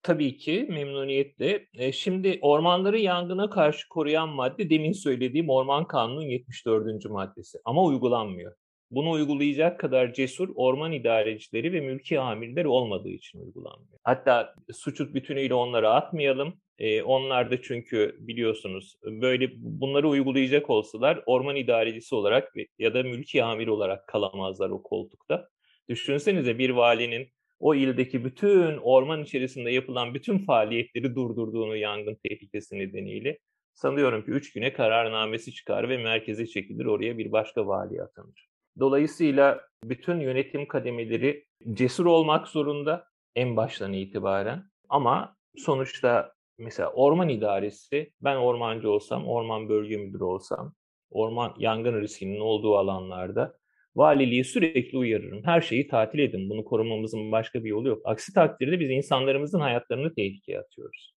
[0.07, 1.67] Tabii ki memnuniyetle.
[1.73, 7.05] E, şimdi ormanları yangına karşı koruyan madde demin söylediğim Orman Kanunu'nun 74.
[7.05, 8.53] maddesi ama uygulanmıyor.
[8.91, 13.99] Bunu uygulayacak kadar cesur orman idarecileri ve mülki amirler olmadığı için uygulanmıyor.
[14.03, 16.53] Hatta suçu bütünüyle onlara atmayalım.
[16.79, 23.43] E, onlar da çünkü biliyorsunuz böyle bunları uygulayacak olsalar orman idarecisi olarak ya da mülki
[23.43, 25.49] amir olarak kalamazlar o koltukta.
[25.89, 27.27] Düşünsenize bir valinin
[27.59, 33.37] o ildeki bütün orman içerisinde yapılan bütün faaliyetleri durdurduğunu yangın tehlikesi nedeniyle
[33.73, 38.47] sanıyorum ki 3 güne kararnamesi çıkar ve merkeze çekilir oraya bir başka vali atanır.
[38.79, 48.11] Dolayısıyla bütün yönetim kademeleri cesur olmak zorunda en baştan itibaren ama sonuçta mesela orman idaresi
[48.21, 50.73] ben ormancı olsam, orman bölge müdürü olsam,
[51.09, 53.57] orman yangın riskinin olduğu alanlarda
[53.97, 55.41] valiliği sürekli uyarırım.
[55.45, 56.49] Her şeyi tatil edin.
[56.49, 58.01] Bunu korumamızın başka bir yolu yok.
[58.05, 61.13] Aksi takdirde biz insanlarımızın hayatlarını tehlikeye atıyoruz.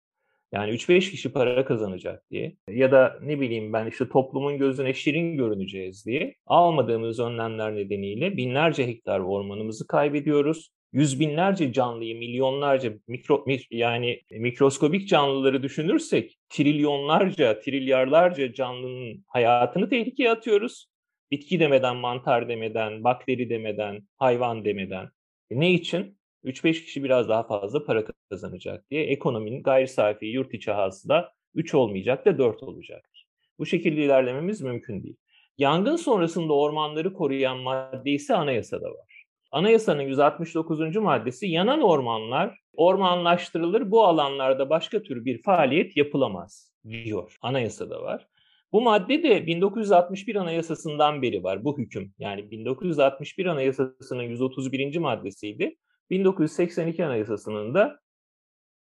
[0.51, 5.37] Yani 3-5 kişi para kazanacak diye ya da ne bileyim ben işte toplumun gözüne şirin
[5.37, 10.71] görüneceğiz diye almadığımız önlemler nedeniyle binlerce hektar ormanımızı kaybediyoruz.
[10.93, 20.87] Yüz binlerce canlıyı, milyonlarca mikro, yani mikroskobik canlıları düşünürsek trilyonlarca, trilyarlarca canlının hayatını tehlikeye atıyoruz.
[21.31, 25.09] Bitki demeden, mantar demeden, bakteri demeden, hayvan demeden.
[25.49, 26.19] E ne için?
[26.43, 31.73] 3-5 kişi biraz daha fazla para kazanacak diye ekonominin gayri safi yurt içi hasıla 3
[31.73, 33.27] olmayacak da 4 olacaktır.
[33.59, 35.17] Bu şekilde ilerlememiz mümkün değil.
[35.57, 39.25] Yangın sonrasında ormanları koruyan madde ise anayasada var.
[39.51, 40.95] Anayasanın 169.
[40.95, 47.37] maddesi yanan ormanlar ormanlaştırılır, bu alanlarda başka tür bir faaliyet yapılamaz diyor.
[47.41, 48.27] Anayasada var.
[48.71, 52.13] Bu madde de 1961 Anayasası'ndan beri var bu hüküm.
[52.19, 54.97] Yani 1961 Anayasası'nın 131.
[54.97, 55.75] maddesiydi.
[56.10, 57.99] 1982 Anayasası'nın da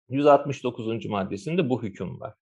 [0.10, 1.06] 169.
[1.06, 2.34] maddesinde bu hüküm var.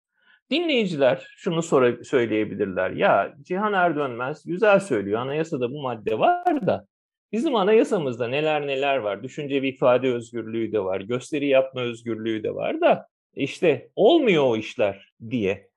[0.52, 2.92] Dinleyiciler şunu sonra söyleyebilirler.
[2.92, 5.20] Ya Cihan Erdönmez güzel söylüyor.
[5.20, 6.88] Anayasada bu madde var da
[7.32, 9.24] bizim anayasamızda neler neler var.
[9.24, 11.02] Düşünce ifade özgürlüğü de var.
[11.02, 15.70] Gösteri yapma özgürlüğü de var da işte olmuyor o işler diye.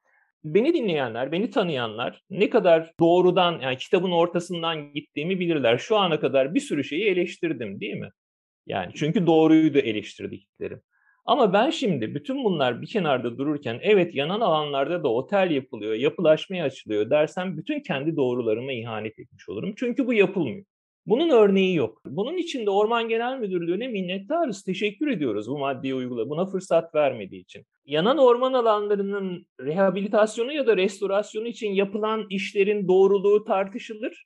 [0.45, 5.79] Beni dinleyenler, beni tanıyanlar ne kadar doğrudan yani kitabın ortasından gittiğimi bilirler.
[5.79, 8.11] Şu ana kadar bir sürü şeyi eleştirdim değil mi?
[8.67, 10.83] Yani çünkü doğruyu da eleştirdiklerim.
[11.25, 16.65] Ama ben şimdi bütün bunlar bir kenarda dururken evet yanan alanlarda da otel yapılıyor, yapılaşmaya
[16.65, 19.75] açılıyor dersem bütün kendi doğrularıma ihanet etmiş olurum.
[19.77, 20.65] Çünkü bu yapılmıyor.
[21.11, 22.03] Bunun örneği yok.
[22.05, 24.63] Bunun için de Orman Genel Müdürlüğü'ne minnettarız.
[24.63, 26.31] Teşekkür ediyoruz bu maddeyi uygula.
[26.31, 27.67] Buna fırsat vermediği için.
[27.85, 34.25] Yanan orman alanlarının rehabilitasyonu ya da restorasyonu için yapılan işlerin doğruluğu tartışılır.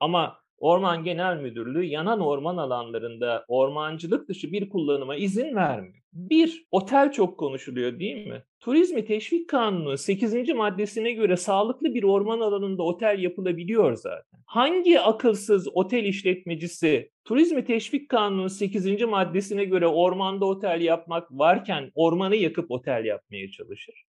[0.00, 5.94] Ama Orman Genel Müdürlüğü yanan orman alanlarında ormancılık dışı bir kullanıma izin vermiyor.
[6.12, 8.42] Bir, otel çok konuşuluyor değil mi?
[8.60, 10.48] Turizmi Teşvik Kanunu 8.
[10.48, 14.40] maddesine göre sağlıklı bir orman alanında otel yapılabiliyor zaten.
[14.46, 19.02] Hangi akılsız otel işletmecisi Turizmi Teşvik Kanunu 8.
[19.02, 24.04] maddesine göre ormanda otel yapmak varken ormanı yakıp otel yapmaya çalışır?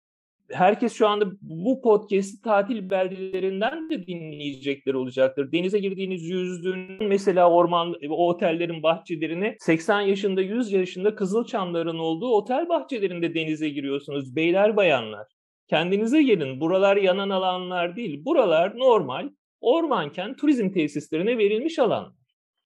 [0.51, 5.51] Herkes şu anda bu podcast'i tatil beldelerinden de dinleyecekler olacaktır.
[5.51, 12.69] Denize girdiğiniz yüzdüğün mesela orman, o otellerin bahçelerine 80 yaşında 100 yaşında kızılçamların olduğu otel
[12.69, 14.35] bahçelerinde denize giriyorsunuz.
[14.35, 15.27] Beyler bayanlar
[15.67, 16.59] kendinize gelin.
[16.61, 18.25] Buralar yanan alanlar değil.
[18.25, 19.29] Buralar normal
[19.61, 22.17] ormanken turizm tesislerine verilmiş alan.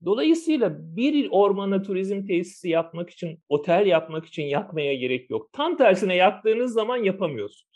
[0.05, 5.53] Dolayısıyla bir ormana turizm tesisi yapmak için, otel yapmak için yakmaya gerek yok.
[5.53, 7.70] Tam tersine yaktığınız zaman yapamıyorsun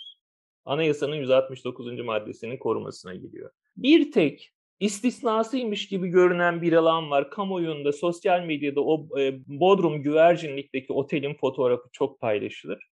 [0.66, 2.00] anayasanın 169.
[2.00, 3.52] maddesinin korumasına gidiyor.
[3.78, 7.30] Bir tek istisnasıymış gibi görünen bir alan var.
[7.30, 12.88] Kamuoyunda, sosyal medyada o e, Bodrum güvercinlikteki otelin fotoğrafı çok paylaşılır.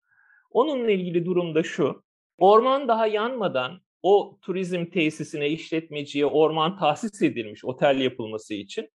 [0.51, 2.03] Onunla ilgili durum da şu.
[2.37, 8.89] Orman daha yanmadan o turizm tesisine, işletmeciye orman tahsis edilmiş otel yapılması için.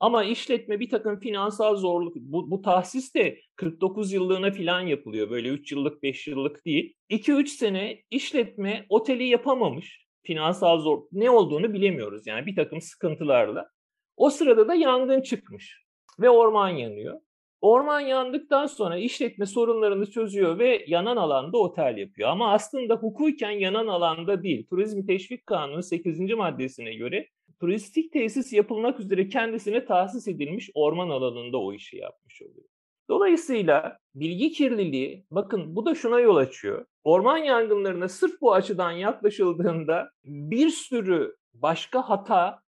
[0.00, 5.30] Ama işletme bir takım finansal zorluk, bu, bu tahsis de 49 yıllığına falan yapılıyor.
[5.30, 6.94] Böyle 3 yıllık, 5 yıllık değil.
[7.10, 10.08] 2-3 sene işletme oteli yapamamış.
[10.22, 13.70] Finansal zor, ne olduğunu bilemiyoruz yani bir takım sıkıntılarla.
[14.16, 15.84] O sırada da yangın çıkmış
[16.20, 17.20] ve orman yanıyor.
[17.60, 22.28] Orman yandıktan sonra işletme sorunlarını çözüyor ve yanan alanda otel yapıyor.
[22.28, 24.66] Ama aslında hukuken yanan alanda değil.
[24.66, 26.20] Turizm Teşvik Kanunu 8.
[26.20, 27.28] maddesine göre
[27.60, 32.68] turistik tesis yapılmak üzere kendisine tahsis edilmiş orman alanında o işi yapmış oluyor.
[33.08, 36.86] Dolayısıyla bilgi kirliliği, bakın bu da şuna yol açıyor.
[37.04, 42.62] Orman yangınlarına sırf bu açıdan yaklaşıldığında bir sürü başka hata,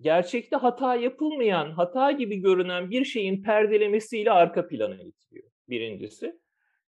[0.00, 6.40] gerçekte hata yapılmayan, hata gibi görünen bir şeyin perdelemesiyle arka plana itiliyor birincisi.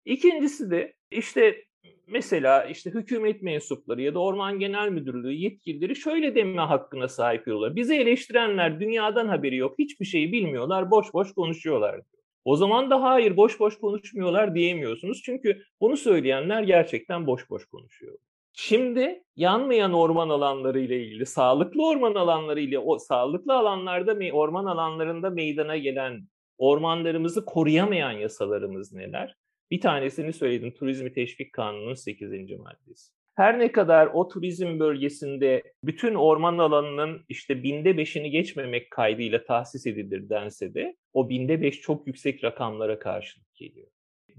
[0.05, 1.63] İkincisi de işte
[2.07, 7.75] mesela işte hükümet mensupları ya da Orman Genel Müdürlüğü yetkilileri şöyle deme hakkına sahip oluyorlar.
[7.75, 12.01] Bizi eleştirenler dünyadan haberi yok, hiçbir şeyi bilmiyorlar, boş boş konuşuyorlar.
[12.45, 15.21] O zaman da hayır boş boş konuşmuyorlar diyemiyorsunuz.
[15.25, 18.17] Çünkü bunu söyleyenler gerçekten boş boş konuşuyor.
[18.53, 25.29] Şimdi yanmayan orman alanları ile ilgili, sağlıklı orman alanları ile o sağlıklı alanlarda orman alanlarında
[25.29, 29.35] meydana gelen ormanlarımızı koruyamayan yasalarımız neler?
[29.71, 30.71] Bir tanesini söyledim.
[30.71, 32.31] Turizmi Teşvik Kanunu'nun 8.
[32.31, 33.17] maddesi.
[33.35, 39.87] Her ne kadar o turizm bölgesinde bütün orman alanının işte binde beşini geçmemek kaydıyla tahsis
[39.87, 43.87] edilir dense de o binde beş çok yüksek rakamlara karşılık geliyor.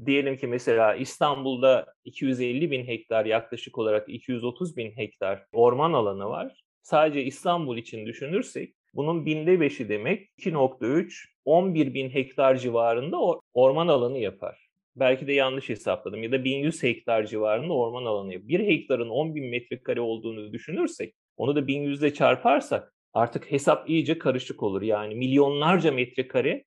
[0.07, 6.65] Diyelim ki mesela İstanbul'da 250 bin hektar yaklaşık olarak 230 bin hektar orman alanı var.
[6.83, 13.19] Sadece İstanbul için düşünürsek bunun binde beşi demek 2.3 11 bin hektar civarında
[13.55, 14.67] orman alanı yapar
[15.01, 18.49] belki de yanlış hesapladım ya da 1100 hektar civarında orman alanı.
[18.49, 24.19] Bir hektarın 10 bin metrekare olduğunu düşünürsek onu da 1100 ile çarparsak artık hesap iyice
[24.19, 24.83] karışık olur.
[24.83, 26.65] Yani milyonlarca metrekare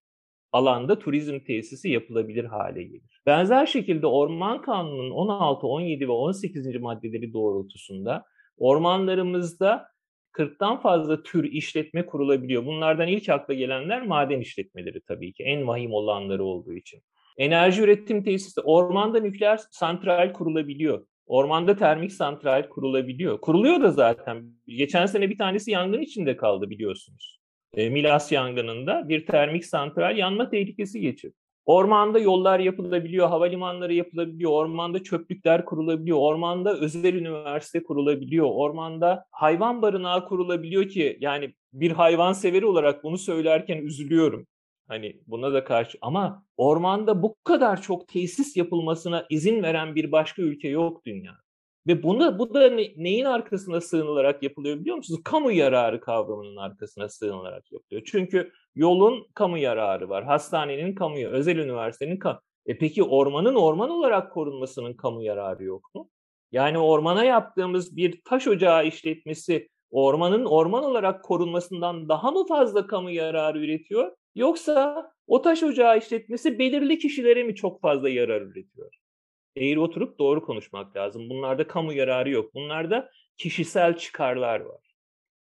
[0.52, 3.22] alanda turizm tesisi yapılabilir hale gelir.
[3.26, 6.76] Benzer şekilde Orman Kanunu'nun 16, 17 ve 18.
[6.76, 8.26] maddeleri doğrultusunda
[8.58, 9.92] ormanlarımızda
[10.34, 12.66] 40'tan fazla tür işletme kurulabiliyor.
[12.66, 15.44] Bunlardan ilk akla gelenler maden işletmeleri tabii ki.
[15.44, 17.02] En vahim olanları olduğu için.
[17.38, 21.06] Enerji üretim tesisi, ormanda nükleer santral kurulabiliyor.
[21.26, 23.42] Ormanda termik santral kurulabiliyor.
[23.42, 24.54] Kuruluyor da zaten.
[24.68, 27.40] Geçen sene bir tanesi yangın içinde kaldı biliyorsunuz.
[27.74, 31.36] E, Milas yangınında bir termik santral yanma tehlikesi geçirdi.
[31.66, 40.26] Ormanda yollar yapılabiliyor, havalimanları yapılabiliyor, ormanda çöplükler kurulabiliyor, ormanda özel üniversite kurulabiliyor, ormanda hayvan barınağı
[40.26, 44.48] kurulabiliyor ki yani bir hayvan severi olarak bunu söylerken üzülüyorum.
[44.92, 50.42] Hani buna da karşı ama ormanda bu kadar çok tesis yapılmasına izin veren bir başka
[50.42, 51.32] ülke yok dünya.
[51.88, 55.22] Ve buna bu da ne, neyin arkasına sığınılarak yapılıyor biliyor musunuz?
[55.24, 58.02] Kamu yararı kavramının arkasına sığınılarak yapılıyor.
[58.06, 62.39] Çünkü yolun kamu yararı var, hastanenin kamu, özel üniversitenin kamu.
[62.66, 66.10] E peki ormanın orman olarak korunmasının kamu yararı yok mu?
[66.52, 73.10] Yani ormana yaptığımız bir taş ocağı işletmesi ormanın orman olarak korunmasından daha mı fazla kamu
[73.10, 74.12] yararı üretiyor?
[74.36, 78.92] Yoksa o taş ocağı işletmesi belirli kişilere mi çok fazla yarar üretiyor?
[79.56, 81.30] Eğri oturup doğru konuşmak lazım.
[81.30, 82.54] Bunlarda kamu yararı yok.
[82.54, 84.92] Bunlarda kişisel çıkarlar var.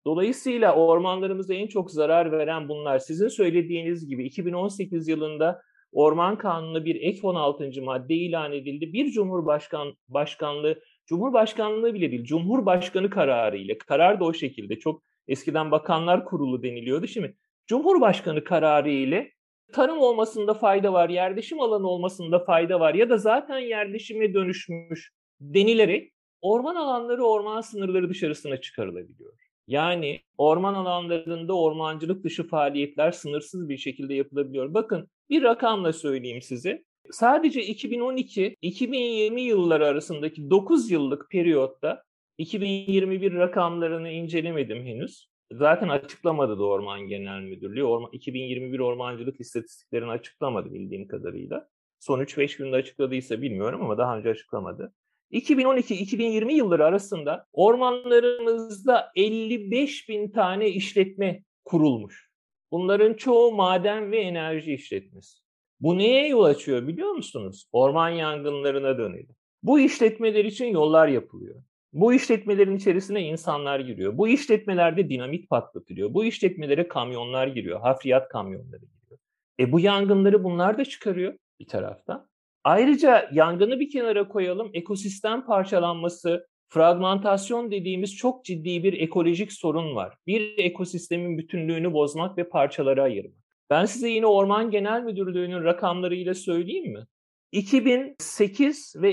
[0.07, 2.99] Dolayısıyla ormanlarımıza en çok zarar veren bunlar.
[2.99, 5.62] Sizin söylediğiniz gibi 2018 yılında
[5.93, 7.83] Orman Kanunu'na bir ek 16.
[7.83, 8.93] madde ilan edildi.
[8.93, 15.70] Bir Cumhurbaşkan başkanlığı, Cumhurbaşkanlığı bile değil, Cumhurbaşkanı kararı ile, karar da o şekilde çok eskiden
[15.70, 17.07] bakanlar kurulu deniliyordu.
[17.07, 17.37] Şimdi
[17.67, 19.33] Cumhurbaşkanı kararı ile
[19.73, 26.12] tarım olmasında fayda var, yerleşim alanı olmasında fayda var ya da zaten yerleşime dönüşmüş denilerek
[26.41, 29.33] orman alanları orman sınırları dışarısına çıkarılabiliyor.
[29.67, 34.75] Yani orman alanlarında ormancılık dışı faaliyetler sınırsız bir şekilde yapılabiliyor.
[34.75, 36.85] Bakın bir rakamla söyleyeyim size.
[37.11, 42.03] Sadece 2012-2020 yılları arasındaki 9 yıllık periyotta
[42.39, 45.34] 2021 rakamlarını incelemedim henüz.
[45.53, 47.84] Zaten açıklamadı da Orman Genel Müdürlüğü.
[47.84, 51.68] Orman, 2021 ormancılık istatistiklerini açıklamadı bildiğim kadarıyla.
[52.01, 54.95] Son 3-5 günde açıkladıysa bilmiyorum ama daha önce açıklamadı.
[55.32, 62.30] 2012-2020 yılları arasında ormanlarımızda 55 bin tane işletme kurulmuş.
[62.72, 65.38] Bunların çoğu maden ve enerji işletmesi.
[65.80, 67.68] Bu neye yol açıyor biliyor musunuz?
[67.72, 69.28] Orman yangınlarına dönüyor.
[69.62, 71.62] Bu işletmeler için yollar yapılıyor.
[71.95, 74.18] Bu işletmelerin içerisine insanlar giriyor.
[74.18, 76.14] Bu işletmelerde dinamit patlatılıyor.
[76.14, 77.80] Bu işletmelere kamyonlar giriyor.
[77.80, 79.18] Hafriyat kamyonları giriyor.
[79.61, 82.28] E bu yangınları bunlar da çıkarıyor bir taraftan.
[82.64, 84.70] Ayrıca yangını bir kenara koyalım.
[84.74, 90.16] Ekosistem parçalanması, fragmentasyon dediğimiz çok ciddi bir ekolojik sorun var.
[90.26, 93.45] Bir ekosistemin bütünlüğünü bozmak ve parçalara ayırmak.
[93.70, 97.07] Ben size yine Orman Genel Müdürlüğü'nün rakamlarıyla söyleyeyim mi?
[97.53, 99.11] 2008 ve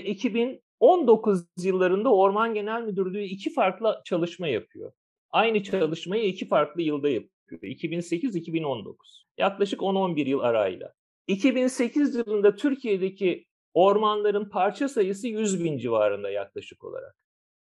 [0.81, 4.91] 2019 yıllarında Orman Genel Müdürlüğü iki farklı çalışma yapıyor.
[5.29, 7.61] Aynı çalışmayı iki farklı yılda yapıyor.
[7.61, 8.95] 2008-2019.
[9.37, 10.93] Yaklaşık 10-11 yıl arayla.
[11.27, 17.15] 2008 yılında Türkiye'deki ormanların parça sayısı 100 bin civarında yaklaşık olarak.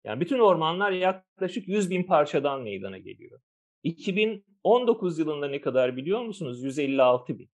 [0.04, 3.40] Yani bütün ormanlar yaklaşık 100 bin parçadan meydana geliyor.
[3.82, 6.62] 2019 yılında ne kadar biliyor musunuz?
[6.62, 7.50] 156 bin.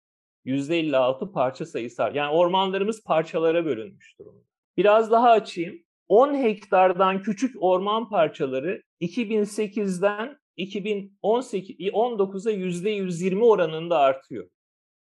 [0.44, 2.12] %56 parça sayısı var.
[2.14, 4.53] Yani ormanlarımız parçalara bölünmüş durumda.
[4.76, 5.84] Biraz daha açayım.
[6.08, 14.48] 10 hektardan küçük orman parçaları 2008'den 2018 19'a %120 oranında artıyor.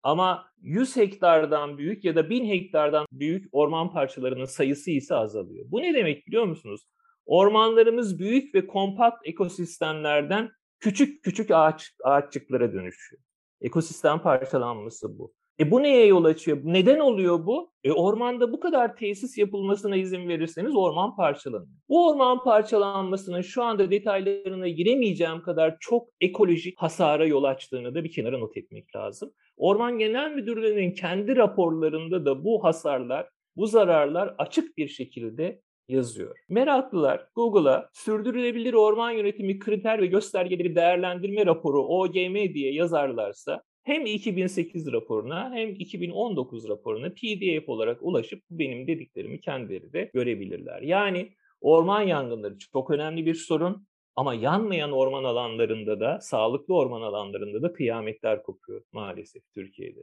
[0.04, 5.66] Ama 100 hektardan büyük ya da 1000 hektardan büyük orman parçalarının sayısı ise azalıyor.
[5.68, 6.82] Bu ne demek biliyor musunuz?
[7.26, 13.22] Ormanlarımız büyük ve kompakt ekosistemlerden küçük küçük ağaç, ağaççıklara dönüşüyor.
[13.62, 15.34] Ekosistem parçalanması bu.
[15.60, 16.60] E bu neye yol açıyor?
[16.64, 17.72] Neden oluyor bu?
[17.84, 21.78] E ormanda bu kadar tesis yapılmasına izin verirseniz orman parçalanıyor.
[21.90, 28.12] Bu orman parçalanmasının şu anda detaylarına giremeyeceğim kadar çok ekolojik hasara yol açtığını da bir
[28.12, 29.32] kenara not etmek lazım.
[29.58, 36.38] Orman Genel Müdürlüğü'nün kendi raporlarında da bu hasarlar, bu zararlar açık bir şekilde yazıyor.
[36.50, 44.92] Meraklılar Google'a sürdürülebilir orman yönetimi kriter ve göstergeleri değerlendirme raporu OGM diye yazarlarsa hem 2008
[44.92, 50.82] raporuna hem 2019 raporuna PDF olarak ulaşıp benim dediklerimi kendileri de görebilirler.
[50.82, 57.62] Yani orman yangınları çok önemli bir sorun ama yanmayan orman alanlarında da, sağlıklı orman alanlarında
[57.62, 60.00] da kıyametler kopuyor maalesef Türkiye'de.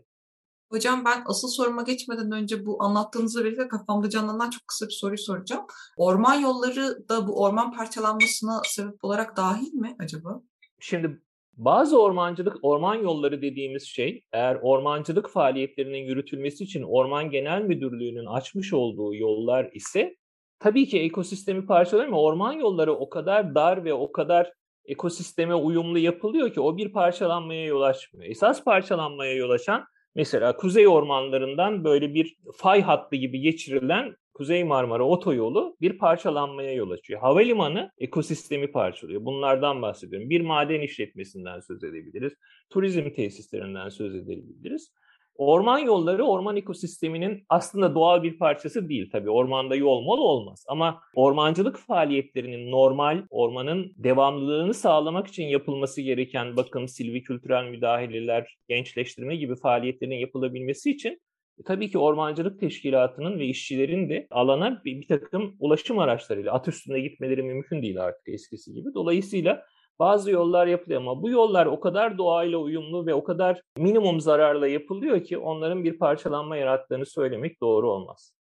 [0.71, 5.19] Hocam ben asıl soruma geçmeden önce bu anlattığınızı birlikte kafamda canlanan çok kısa bir soruyu
[5.19, 5.67] soracağım.
[5.97, 10.43] Orman yolları da bu orman parçalanmasına sebep olarak dahil mi acaba?
[10.81, 11.23] Şimdi
[11.59, 18.73] bazı ormancılık, orman yolları dediğimiz şey eğer ormancılık faaliyetlerinin yürütülmesi için Orman Genel Müdürlüğü'nün açmış
[18.73, 20.17] olduğu yollar ise
[20.59, 24.53] tabii ki ekosistemi parçalar ama orman yolları o kadar dar ve o kadar
[24.85, 28.31] ekosisteme uyumlu yapılıyor ki o bir parçalanmaya yol açmıyor.
[28.31, 29.85] Esas parçalanmaya yol açan
[30.15, 36.91] mesela kuzey ormanlarından böyle bir fay hattı gibi geçirilen Kuzey Marmara otoyolu bir parçalanmaya yol
[36.91, 37.21] açıyor.
[37.21, 39.25] Havalimanı ekosistemi parçalıyor.
[39.25, 40.31] Bunlardan bahsediyorum.
[40.31, 42.33] Bir maden işletmesinden söz edebiliriz.
[42.71, 44.93] Turizm tesislerinden söz edebiliriz.
[45.35, 49.31] Orman yolları orman ekosisteminin aslında doğal bir parçası değil tabii.
[49.31, 56.89] Ormanda yol mol olmaz ama ormancılık faaliyetlerinin normal ormanın devamlılığını sağlamak için yapılması gereken bakım,
[56.89, 61.21] silvikültürel müdahaleler, gençleştirme gibi faaliyetlerin yapılabilmesi için
[61.59, 66.69] e, tabii ki ormancılık teşkilatının ve işçilerin de alana bir, bir takım ulaşım araçlarıyla at
[66.69, 68.95] üstünde gitmeleri mümkün değil artık eskisi gibi.
[68.95, 69.65] Dolayısıyla
[69.99, 74.69] bazı yollar yapılıyor ama bu yollar o kadar doğayla uyumlu ve o kadar minimum zararla
[74.69, 78.35] yapılıyor ki onların bir parçalanma yarattığını söylemek doğru olmaz.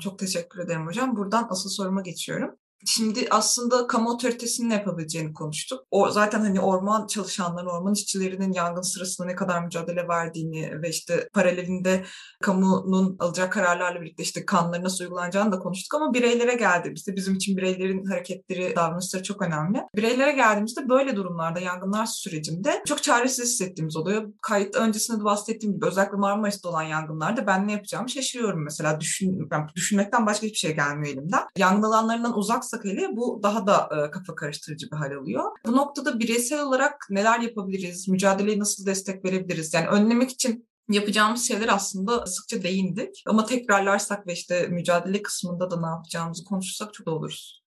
[0.00, 1.16] Çok teşekkür ederim hocam.
[1.16, 2.56] Buradan asıl soruma geçiyorum.
[2.84, 5.80] Şimdi aslında kamu otoritesinin ne yapabileceğini konuştuk.
[5.90, 11.28] O zaten hani orman çalışanları, orman işçilerinin yangın sırasında ne kadar mücadele verdiğini ve işte
[11.32, 12.04] paralelinde
[12.42, 17.56] kamunun alacak kararlarla birlikte işte kanunları nasıl uygulanacağını da konuştuk ama bireylere geldiğimizde bizim için
[17.56, 19.82] bireylerin hareketleri, davranışları çok önemli.
[19.96, 24.32] Bireylere geldiğimizde böyle durumlarda yangınlar sürecinde çok çaresiz hissettiğimiz oluyor.
[24.42, 29.00] Kayıt öncesinde de bahsettiğim gibi özellikle Marmaris'te olan yangınlarda ben ne yapacağımı şaşırıyorum mesela.
[29.00, 31.42] Düşün, yani düşünmekten başka hiçbir şey gelmiyor elimden.
[31.56, 35.44] Yangın alanlarından uzaksa yapmazsak hele bu daha da e, kafa karıştırıcı bir hal alıyor.
[35.66, 38.08] Bu noktada bireysel olarak neler yapabiliriz?
[38.08, 39.74] Mücadeleye nasıl destek verebiliriz?
[39.74, 43.22] Yani önlemek için yapacağımız şeyler aslında sıkça değindik.
[43.26, 47.62] Ama tekrarlarsak ve işte mücadele kısmında da ne yapacağımızı konuşursak çok oluruz.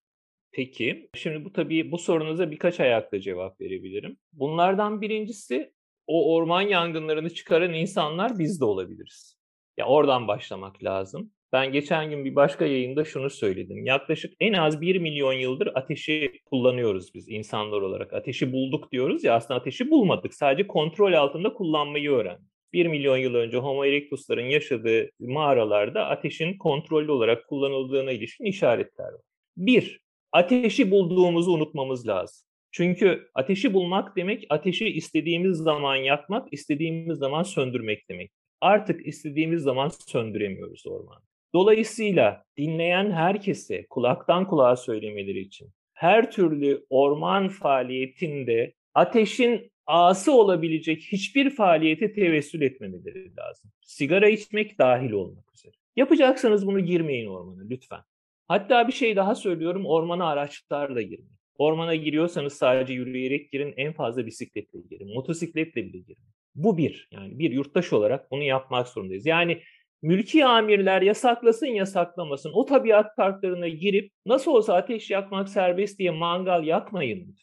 [0.52, 1.10] Peki.
[1.16, 4.18] Şimdi bu tabii bu sorunuza birkaç ayakta cevap verebilirim.
[4.34, 5.74] Bunlardan birincisi
[6.08, 9.38] o orman yangınlarını çıkaran insanlar biz de olabiliriz.
[9.78, 11.32] Ya oradan başlamak lazım.
[11.54, 13.86] Ben geçen gün bir başka yayında şunu söyledim.
[13.86, 18.14] Yaklaşık en az 1 milyon yıldır ateşi kullanıyoruz biz insanlar olarak.
[18.14, 20.34] Ateşi bulduk diyoruz ya aslında ateşi bulmadık.
[20.34, 22.50] Sadece kontrol altında kullanmayı öğrendik.
[22.74, 29.22] 1 milyon yıl önce Homo erectus'ların yaşadığı mağaralarda ateşin kontrollü olarak kullanıldığına ilişkin işaretler var.
[29.58, 30.00] Bir,
[30.32, 32.46] ateşi bulduğumuzu unutmamız lazım.
[32.72, 38.32] Çünkü ateşi bulmak demek ateşi istediğimiz zaman yakmak, istediğimiz zaman söndürmek demek.
[38.62, 41.29] Artık istediğimiz zaman söndüremiyoruz ormanı.
[41.54, 51.50] Dolayısıyla dinleyen herkese kulaktan kulağa söylemeleri için her türlü orman faaliyetinde ateşin ağası olabilecek hiçbir
[51.50, 53.72] faaliyete tevessül etmemeleri lazım.
[53.82, 55.74] Sigara içmek dahil olmak üzere.
[55.96, 58.02] Yapacaksanız bunu girmeyin ormana lütfen.
[58.48, 61.40] Hatta bir şey daha söylüyorum ormana araçlarla girmeyin.
[61.58, 66.24] Ormana giriyorsanız sadece yürüyerek girin, en fazla bisikletle girin, motosikletle bile girin.
[66.56, 69.26] Bu bir, yani bir yurttaş olarak bunu yapmak zorundayız.
[69.26, 69.62] Yani
[70.02, 76.64] mülki amirler yasaklasın yasaklamasın o tabiat parklarına girip nasıl olsa ateş yakmak serbest diye mangal
[76.64, 77.36] yakmayın.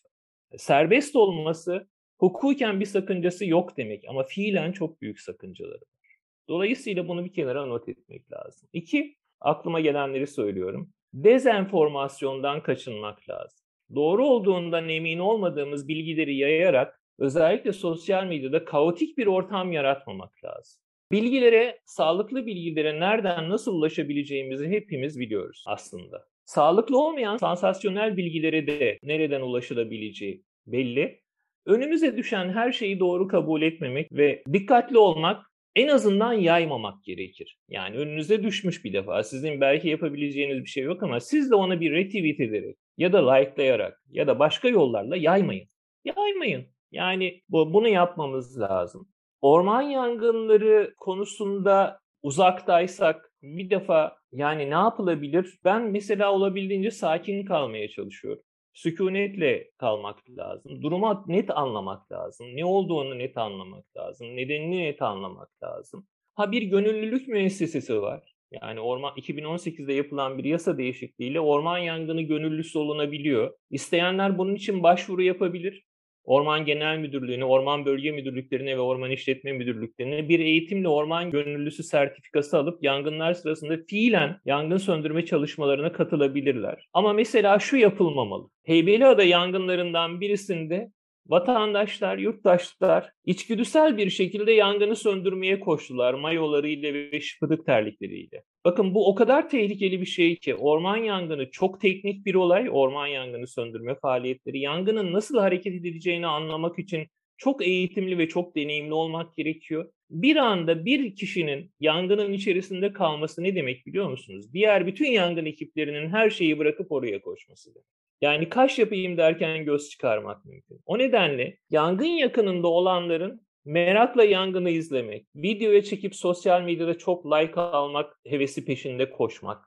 [0.56, 1.88] Serbest olması
[2.18, 6.16] hukuken bir sakıncası yok demek ama fiilen çok büyük sakıncaları var.
[6.48, 8.68] Dolayısıyla bunu bir kenara not etmek lazım.
[8.72, 10.90] İki, aklıma gelenleri söylüyorum.
[11.12, 13.66] Dezenformasyondan kaçınmak lazım.
[13.94, 20.85] Doğru olduğundan emin olmadığımız bilgileri yayarak özellikle sosyal medyada kaotik bir ortam yaratmamak lazım.
[21.12, 26.26] Bilgilere, sağlıklı bilgilere nereden nasıl ulaşabileceğimizi hepimiz biliyoruz aslında.
[26.44, 31.20] Sağlıklı olmayan sansasyonel bilgilere de nereden ulaşılabileceği belli.
[31.66, 35.46] Önümüze düşen her şeyi doğru kabul etmemek ve dikkatli olmak
[35.76, 37.58] en azından yaymamak gerekir.
[37.68, 39.22] Yani önünüze düşmüş bir defa.
[39.22, 43.32] Sizin belki yapabileceğiniz bir şey yok ama siz de ona bir retweet ederek ya da
[43.32, 45.68] likelayarak ya da başka yollarla yaymayın.
[46.04, 46.66] Yaymayın.
[46.92, 49.08] Yani bu, bunu yapmamız lazım.
[49.46, 55.58] Orman yangınları konusunda uzaktaysak bir defa yani ne yapılabilir?
[55.64, 58.42] Ben mesela olabildiğince sakin kalmaya çalışıyorum.
[58.72, 60.82] Sükunetle kalmak lazım.
[60.82, 62.46] Durumu net anlamak lazım.
[62.54, 64.36] Ne olduğunu net anlamak lazım.
[64.36, 66.06] Nedenini net anlamak lazım.
[66.34, 68.34] Ha bir gönüllülük müessesesi var.
[68.50, 73.54] Yani orman 2018'de yapılan bir yasa değişikliğiyle orman yangını gönüllüsü olunabiliyor.
[73.70, 75.84] İsteyenler bunun için başvuru yapabilir.
[76.26, 82.58] Orman Genel Müdürlüğü'ne, Orman Bölge Müdürlüklerine ve Orman İşletme Müdürlüklerine bir eğitimle orman gönüllüsü sertifikası
[82.58, 86.88] alıp yangınlar sırasında fiilen yangın söndürme çalışmalarına katılabilirler.
[86.92, 88.48] Ama mesela şu yapılmamalı.
[88.64, 90.90] Heybeliada yangınlarından birisinde
[91.28, 98.42] Vatandaşlar, yurttaşlar içgüdüsel bir şekilde yangını söndürmeye koştular mayolarıyla ve şıpıdık terlikleriyle.
[98.66, 102.68] Bakın bu o kadar tehlikeli bir şey ki orman yangını çok teknik bir olay.
[102.70, 107.06] Orman yangını söndürme faaliyetleri yangının nasıl hareket edileceğini anlamak için
[107.36, 109.90] çok eğitimli ve çok deneyimli olmak gerekiyor.
[110.10, 114.52] Bir anda bir kişinin yangının içerisinde kalması ne demek biliyor musunuz?
[114.52, 117.86] Diğer bütün yangın ekiplerinin her şeyi bırakıp oraya koşması demek.
[118.20, 120.80] Yani kaş yapayım derken göz çıkarmak mümkün.
[120.86, 128.20] O nedenle yangın yakınında olanların merakla yangını izlemek, videoya çekip sosyal medyada çok like almak,
[128.26, 129.64] hevesi peşinde koşmak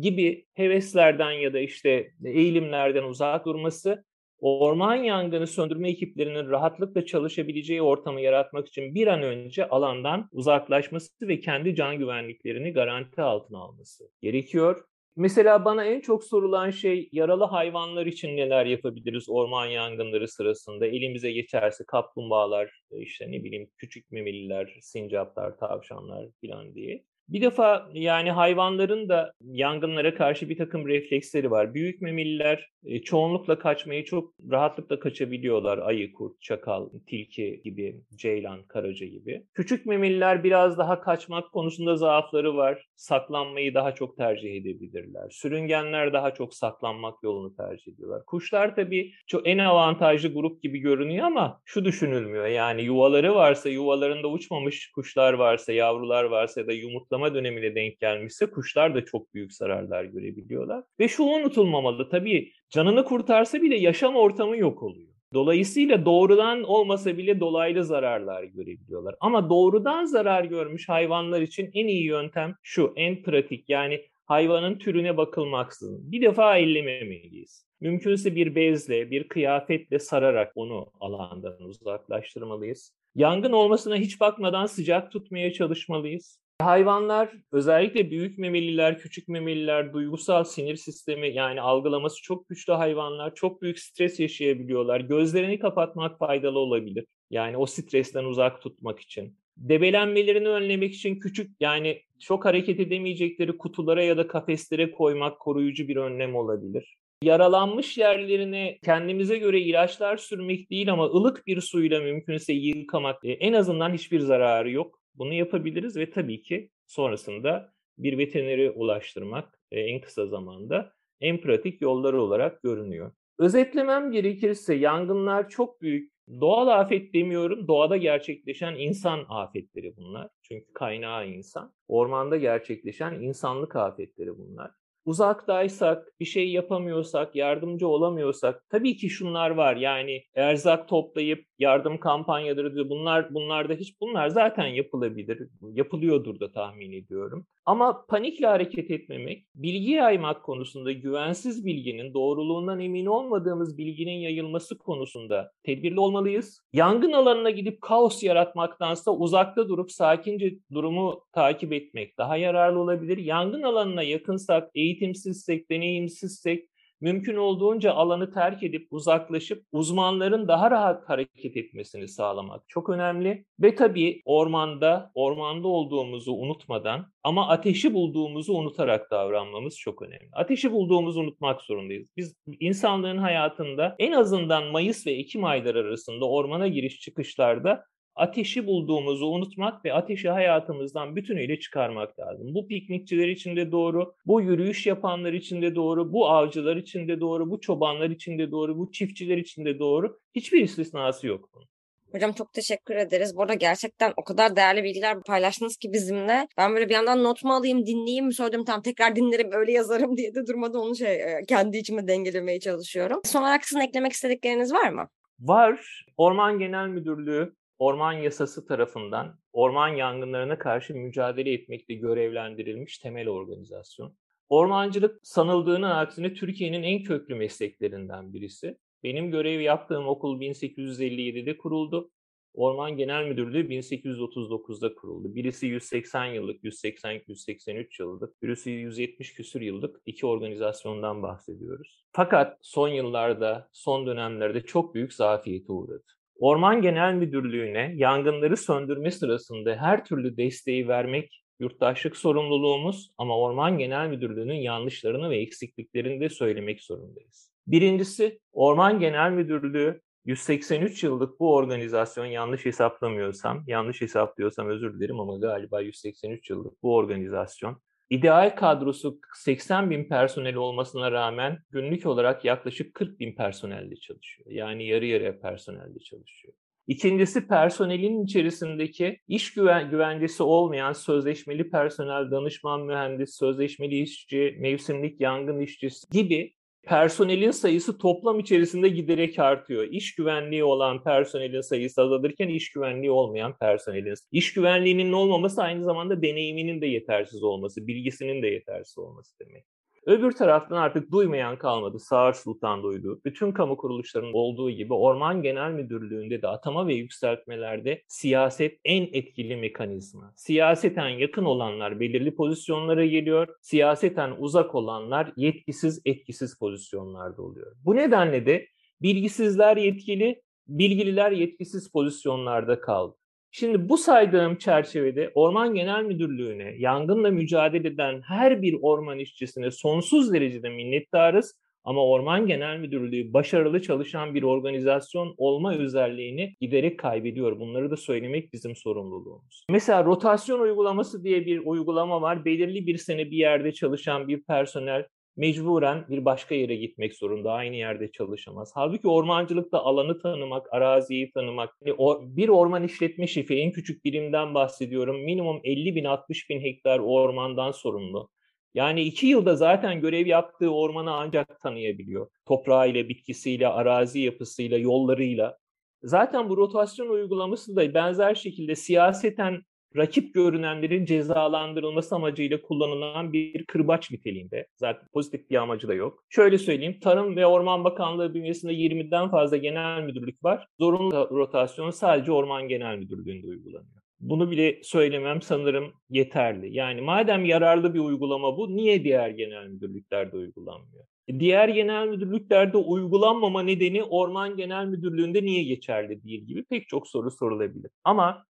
[0.00, 4.04] gibi heveslerden ya da işte eğilimlerden uzak durması
[4.38, 11.40] orman yangını söndürme ekiplerinin rahatlıkla çalışabileceği ortamı yaratmak için bir an önce alandan uzaklaşması ve
[11.40, 14.84] kendi can güvenliklerini garanti altına alması gerekiyor.
[15.16, 20.86] Mesela bana en çok sorulan şey yaralı hayvanlar için neler yapabiliriz orman yangınları sırasında?
[20.86, 27.04] Elimize geçerse kaplumbağalar, işte ne bileyim küçük memeliler, sincaplar, tavşanlar falan diye.
[27.28, 31.74] Bir defa yani hayvanların da yangınlara karşı bir takım refleksleri var.
[31.74, 35.78] Büyük memeliler e, çoğunlukla kaçmayı çok rahatlıkla kaçabiliyorlar.
[35.78, 39.46] Ayı, kurt, çakal, tilki gibi, ceylan, karaca gibi.
[39.54, 42.86] Küçük memeliler biraz daha kaçmak konusunda zaafları var.
[42.96, 45.30] Saklanmayı daha çok tercih edebilirler.
[45.30, 48.24] Sürüngenler daha çok saklanmak yolunu tercih ediyorlar.
[48.26, 52.46] Kuşlar tabii çok en avantajlı grup gibi görünüyor ama şu düşünülmüyor.
[52.46, 56.72] Yani yuvaları varsa, yuvalarında uçmamış kuşlar varsa, yavrular varsa ya da
[57.14, 60.84] yumurtlama dönemine denk gelmişse kuşlar da çok büyük zararlar görebiliyorlar.
[61.00, 65.08] Ve şu unutulmamalı tabii canını kurtarsa bile yaşam ortamı yok oluyor.
[65.34, 69.14] Dolayısıyla doğrudan olmasa bile dolaylı zararlar görebiliyorlar.
[69.20, 75.16] Ama doğrudan zarar görmüş hayvanlar için en iyi yöntem şu, en pratik yani hayvanın türüne
[75.16, 76.12] bakılmaksızın.
[76.12, 77.66] Bir defa ellememeliyiz.
[77.80, 82.94] Mümkünse bir bezle, bir kıyafetle sararak onu alandan uzaklaştırmalıyız.
[83.14, 86.43] Yangın olmasına hiç bakmadan sıcak tutmaya çalışmalıyız.
[86.64, 93.62] Hayvanlar özellikle büyük memeliler, küçük memeliler duygusal sinir sistemi yani algılaması çok güçlü hayvanlar çok
[93.62, 95.00] büyük stres yaşayabiliyorlar.
[95.00, 97.06] Gözlerini kapatmak faydalı olabilir.
[97.30, 99.38] Yani o stresten uzak tutmak için.
[99.56, 105.96] Debelenmelerini önlemek için küçük yani çok hareket edemeyecekleri kutulara ya da kafeslere koymak koruyucu bir
[105.96, 106.96] önlem olabilir.
[107.22, 113.92] Yaralanmış yerlerine kendimize göre ilaçlar sürmek değil ama ılık bir suyla mümkünse yıkamak en azından
[113.94, 115.03] hiçbir zararı yok.
[115.14, 121.82] Bunu yapabiliriz ve tabii ki sonrasında bir veterineri ulaştırmak e, en kısa zamanda en pratik
[121.82, 123.12] yolları olarak görünüyor.
[123.38, 130.28] Özetlemem gerekirse yangınlar çok büyük doğal afet demiyorum, doğada gerçekleşen insan afetleri bunlar.
[130.42, 131.74] Çünkü kaynağı insan.
[131.88, 134.70] Ormanda gerçekleşen insanlık afetleri bunlar
[135.04, 139.76] uzaktaysak, bir şey yapamıyorsak, yardımcı olamıyorsak tabii ki şunlar var.
[139.76, 142.88] Yani erzak toplayıp yardım kampanyaları diyor.
[142.88, 145.48] Bunlar bunlar da hiç bunlar zaten yapılabilir.
[145.72, 147.46] Yapılıyordur da tahmin ediyorum.
[147.66, 155.50] Ama panikle hareket etmemek, bilgi yaymak konusunda güvensiz bilginin, doğruluğundan emin olmadığımız bilginin yayılması konusunda
[155.62, 156.62] tedbirli olmalıyız.
[156.72, 163.18] Yangın alanına gidip kaos yaratmaktansa uzakta durup sakince durumu takip etmek daha yararlı olabilir.
[163.18, 166.68] Yangın alanına yakınsak, eğitimsizsek, deneyimsizsek
[167.00, 173.44] mümkün olduğunca alanı terk edip uzaklaşıp uzmanların daha rahat hareket etmesini sağlamak çok önemli.
[173.60, 180.28] Ve tabii ormanda, ormanda olduğumuzu unutmadan ama ateşi bulduğumuzu unutarak davranmamız çok önemli.
[180.32, 182.08] Ateşi bulduğumuzu unutmak zorundayız.
[182.16, 187.84] Biz insanlığın hayatında en azından Mayıs ve Ekim ayları arasında ormana giriş çıkışlarda
[188.16, 192.54] ateşi bulduğumuzu unutmak ve ateşi hayatımızdan bütünüyle çıkarmak lazım.
[192.54, 197.20] Bu piknikçiler için de doğru, bu yürüyüş yapanlar için de doğru, bu avcılar için de
[197.20, 200.18] doğru, bu çobanlar için de doğru, bu çiftçiler için de doğru.
[200.34, 201.66] Hiçbir istisnası yok bunun.
[202.12, 203.36] Hocam çok teşekkür ederiz.
[203.36, 206.48] Bu arada gerçekten o kadar değerli bilgiler paylaştınız ki bizimle.
[206.58, 210.16] Ben böyle bir yandan not mu alayım, dinleyeyim mi söyledim tam tekrar dinlerim öyle yazarım
[210.16, 213.20] diye de durmadan onu şey kendi içime dengelemeye çalışıyorum.
[213.24, 215.08] Son olarak sizin eklemek istedikleriniz var mı?
[215.40, 216.04] Var.
[216.16, 217.54] Orman Genel Müdürlüğü
[217.84, 224.16] Orman Yasası tarafından orman yangınlarına karşı mücadele etmekte görevlendirilmiş temel organizasyon.
[224.48, 228.78] Ormancılık sanıldığının aksine Türkiye'nin en köklü mesleklerinden birisi.
[229.02, 232.10] Benim görev yaptığım okul 1857'de kuruldu.
[232.54, 235.34] Orman Genel Müdürlüğü 1839'da kuruldu.
[235.34, 242.04] Birisi 180 yıllık, 180-183 yıllık, birisi 170 küsür yıllık iki organizasyondan bahsediyoruz.
[242.12, 246.14] Fakat son yıllarda, son dönemlerde çok büyük zafiyete uğradı.
[246.38, 254.08] Orman Genel Müdürlüğü'ne yangınları söndürme sırasında her türlü desteği vermek yurttaşlık sorumluluğumuz ama Orman Genel
[254.08, 257.50] Müdürlüğü'nün yanlışlarını ve eksikliklerini de söylemek zorundayız.
[257.66, 265.38] Birincisi Orman Genel Müdürlüğü 183 yıllık bu organizasyon yanlış hesaplamıyorsam, yanlış hesaplıyorsam özür dilerim ama
[265.38, 267.82] galiba 183 yıllık bu organizasyon
[268.14, 274.50] İdeal kadrosu 80 bin personel olmasına rağmen günlük olarak yaklaşık 40 bin personelle çalışıyor.
[274.50, 276.54] Yani yarı yarıya personelle çalışıyor.
[276.86, 285.60] İkincisi personelin içerisindeki iş güven güvencesi olmayan sözleşmeli personel, danışman mühendis, sözleşmeli işçi, mevsimlik yangın
[285.60, 286.54] işçisi gibi
[286.84, 289.88] personelin sayısı toplam içerisinde giderek artıyor.
[289.90, 294.14] İş güvenliği olan personelin sayısı azalırken iş güvenliği olmayan personelin.
[294.32, 299.73] İş güvenliğinin olmaması aynı zamanda deneyiminin de yetersiz olması, bilgisinin de yetersiz olması demek.
[300.06, 301.98] Öbür taraftan artık duymayan kalmadı.
[301.98, 303.20] Sağır Sultan duydu.
[303.24, 309.56] Bütün kamu kuruluşlarının olduğu gibi Orman Genel Müdürlüğü'nde de atama ve yükseltmelerde siyaset en etkili
[309.56, 310.32] mekanizma.
[310.36, 313.48] Siyaseten yakın olanlar belirli pozisyonlara geliyor.
[313.62, 317.76] Siyaseten uzak olanlar yetkisiz, etkisiz pozisyonlarda oluyor.
[317.84, 318.66] Bu nedenle de
[319.02, 323.16] bilgisizler yetkili, bilgililer yetkisiz pozisyonlarda kaldı.
[323.56, 330.32] Şimdi bu saydığım çerçevede Orman Genel Müdürlüğü'ne yangınla mücadele eden her bir orman işçisine sonsuz
[330.32, 331.54] derecede minnettarız.
[331.84, 337.60] Ama Orman Genel Müdürlüğü başarılı çalışan bir organizasyon olma özelliğini giderek kaybediyor.
[337.60, 339.64] Bunları da söylemek bizim sorumluluğumuz.
[339.70, 342.44] Mesela rotasyon uygulaması diye bir uygulama var.
[342.44, 347.52] Belirli bir sene bir yerde çalışan bir personel mecburen bir başka yere gitmek zorunda.
[347.52, 348.72] Aynı yerde çalışamaz.
[348.74, 351.96] Halbuki ormancılıkta alanı tanımak, araziyi tanımak, hani
[352.36, 355.24] bir orman işletme şefi en küçük birimden bahsediyorum.
[355.24, 358.30] Minimum 50 bin 60 bin hektar ormandan sorumlu.
[358.74, 362.28] Yani iki yılda zaten görev yaptığı ormanı ancak tanıyabiliyor.
[362.46, 365.58] Toprağıyla, bitkisiyle, arazi yapısıyla, yollarıyla.
[366.02, 369.62] Zaten bu rotasyon uygulaması da benzer şekilde siyaseten
[369.96, 374.66] rakip görünenlerin cezalandırılması amacıyla kullanılan bir kırbaç niteliğinde.
[374.76, 376.24] Zaten pozitif bir amacı da yok.
[376.28, 380.66] Şöyle söyleyeyim, Tarım ve Orman Bakanlığı bünyesinde 20'den fazla genel müdürlük var.
[380.80, 384.04] Zorunlu rotasyon sadece Orman Genel Müdürlüğü'nde uygulanıyor.
[384.20, 386.76] Bunu bile söylemem sanırım yeterli.
[386.76, 391.04] Yani madem yararlı bir uygulama bu, niye diğer genel müdürlüklerde uygulanmıyor?
[391.38, 397.30] Diğer genel müdürlüklerde uygulanmama nedeni Orman Genel Müdürlüğü'nde niye geçerli değil gibi pek çok soru
[397.30, 397.90] sorulabilir.
[398.04, 398.46] Ama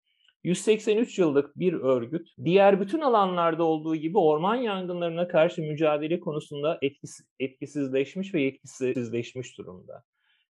[0.44, 7.26] 183 yıllık bir örgüt, diğer bütün alanlarda olduğu gibi orman yangınlarına karşı mücadele konusunda etkisiz,
[7.38, 10.02] etkisizleşmiş ve yetkisizleşmiş durumda.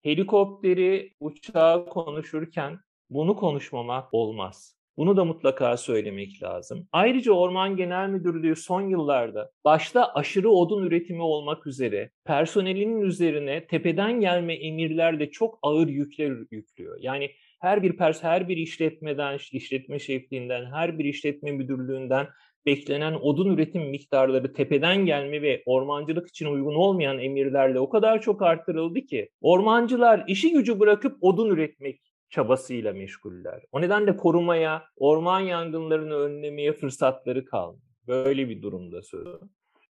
[0.01, 2.79] Helikopteri, uçağı konuşurken
[3.09, 4.75] bunu konuşmamak olmaz.
[4.97, 6.87] Bunu da mutlaka söylemek lazım.
[6.91, 14.19] Ayrıca Orman Genel Müdürlüğü son yıllarda başta aşırı odun üretimi olmak üzere personelinin üzerine tepeden
[14.19, 16.97] gelme emirlerle çok ağır yükler yüklüyor.
[17.01, 17.31] Yani
[17.65, 22.27] her bir pers her bir işletmeden, işletme şefliğinden, her bir işletme müdürlüğünden
[22.65, 28.41] beklenen odun üretim miktarları tepeden gelme ve ormancılık için uygun olmayan emirlerle o kadar çok
[28.41, 33.63] arttırıldı ki ormancılar işi gücü bırakıp odun üretmek çabasıyla meşguller.
[33.71, 37.81] O nedenle korumaya, orman yangınlarını önlemeye fırsatları kalmıyor.
[38.07, 39.27] Böyle bir durumda söz.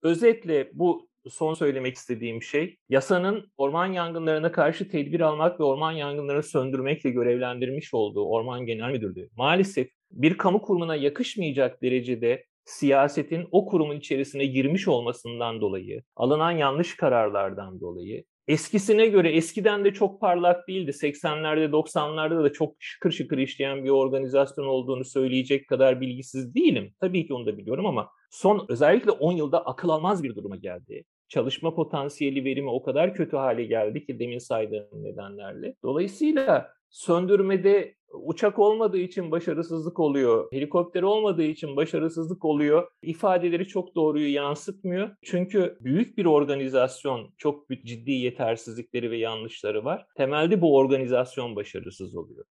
[0.04, 6.44] Özetle bu son söylemek istediğim şey yasanın orman yangınlarına karşı tedbir almak ve orman yangınlarını
[6.44, 13.98] söndürmekle görevlendirmiş olduğu Orman Genel Müdürlüğü maalesef bir kamu kurumuna yakışmayacak derecede siyasetin o kurumun
[13.98, 20.92] içerisine girmiş olmasından dolayı, alınan yanlış kararlardan dolayı eskisine göre eskiden de çok parlak değildi.
[20.92, 26.94] 80'lerde 90'larda da çok şıkır şıkır işleyen bir organizasyon olduğunu söyleyecek kadar bilgisiz değilim.
[27.00, 31.04] Tabii ki onu da biliyorum ama son özellikle 10 yılda akıl almaz bir duruma geldi
[31.36, 35.76] çalışma potansiyeli verimi o kadar kötü hale geldi ki demin saydığım nedenlerle.
[35.84, 44.34] Dolayısıyla söndürmede uçak olmadığı için başarısızlık oluyor, helikopter olmadığı için başarısızlık oluyor ifadeleri çok doğruyu
[44.34, 45.10] yansıtmıyor.
[45.24, 50.06] Çünkü büyük bir organizasyon çok ciddi yetersizlikleri ve yanlışları var.
[50.18, 52.46] Temelde bu organizasyon başarısız oluyor.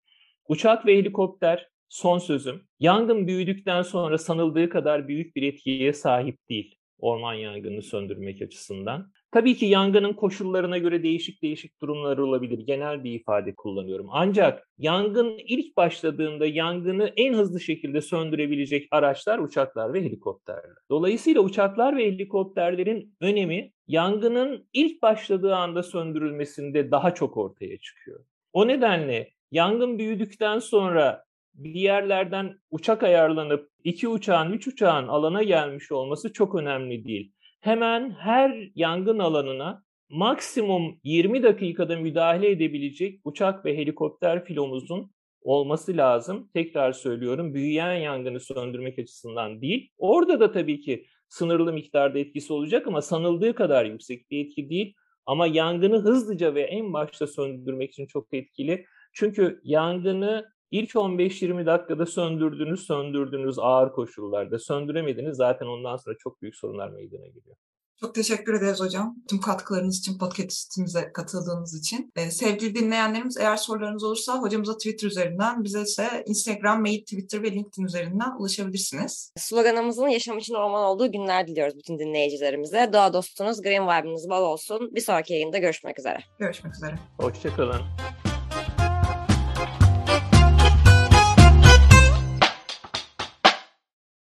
[0.49, 2.63] Uçak ve helikopter son sözüm.
[2.81, 9.13] Yangın büyüdükten sonra sanıldığı kadar büyük bir etkiye sahip değil orman yangını söndürmek açısından.
[9.31, 12.59] Tabii ki yangının koşullarına göre değişik değişik durumlar olabilir.
[12.59, 14.07] Genel bir ifade kullanıyorum.
[14.11, 20.77] Ancak yangın ilk başladığında yangını en hızlı şekilde söndürebilecek araçlar uçaklar ve helikopterler.
[20.91, 28.25] Dolayısıyla uçaklar ve helikopterlerin önemi yangının ilk başladığı anda söndürülmesinde daha çok ortaya çıkıyor.
[28.53, 31.25] O nedenle yangın büyüdükten sonra
[31.55, 37.33] bir yerlerden uçak ayarlanıp iki uçağın, üç uçağın alana gelmiş olması çok önemli değil.
[37.61, 45.11] Hemen her yangın alanına maksimum 20 dakikada müdahale edebilecek uçak ve helikopter filomuzun
[45.43, 46.51] olması lazım.
[46.55, 49.91] Tekrar söylüyorum büyüyen yangını söndürmek açısından değil.
[49.99, 54.95] Orada da tabii ki sınırlı miktarda etkisi olacak ama sanıldığı kadar yüksek bir etki değil.
[55.27, 58.85] Ama yangını hızlıca ve en başta söndürmek için çok etkili.
[59.13, 64.59] Çünkü yangını İlk 15-20 dakikada söndürdünüz, söndürdünüz ağır koşullarda.
[64.59, 67.57] Söndüremediniz zaten ondan sonra çok büyük sorunlar meydana geliyor.
[68.01, 69.17] Çok teşekkür ederiz hocam.
[69.29, 72.13] Tüm katkılarınız için, podcastimize katıldığınız için.
[72.17, 77.53] Ee, sevgili dinleyenlerimiz eğer sorularınız olursa hocamıza Twitter üzerinden, bize ise Instagram, mail, Twitter ve
[77.53, 79.33] LinkedIn üzerinden ulaşabilirsiniz.
[79.37, 82.91] Sloganımızın yaşam için orman olduğu günler diliyoruz bütün dinleyicilerimize.
[82.93, 84.91] Doğa dostunuz, green vibe'ınız bol olsun.
[84.95, 86.19] Bir sonraki yayında görüşmek üzere.
[86.39, 86.95] Görüşmek üzere.
[87.19, 88.34] Hoşçakalın.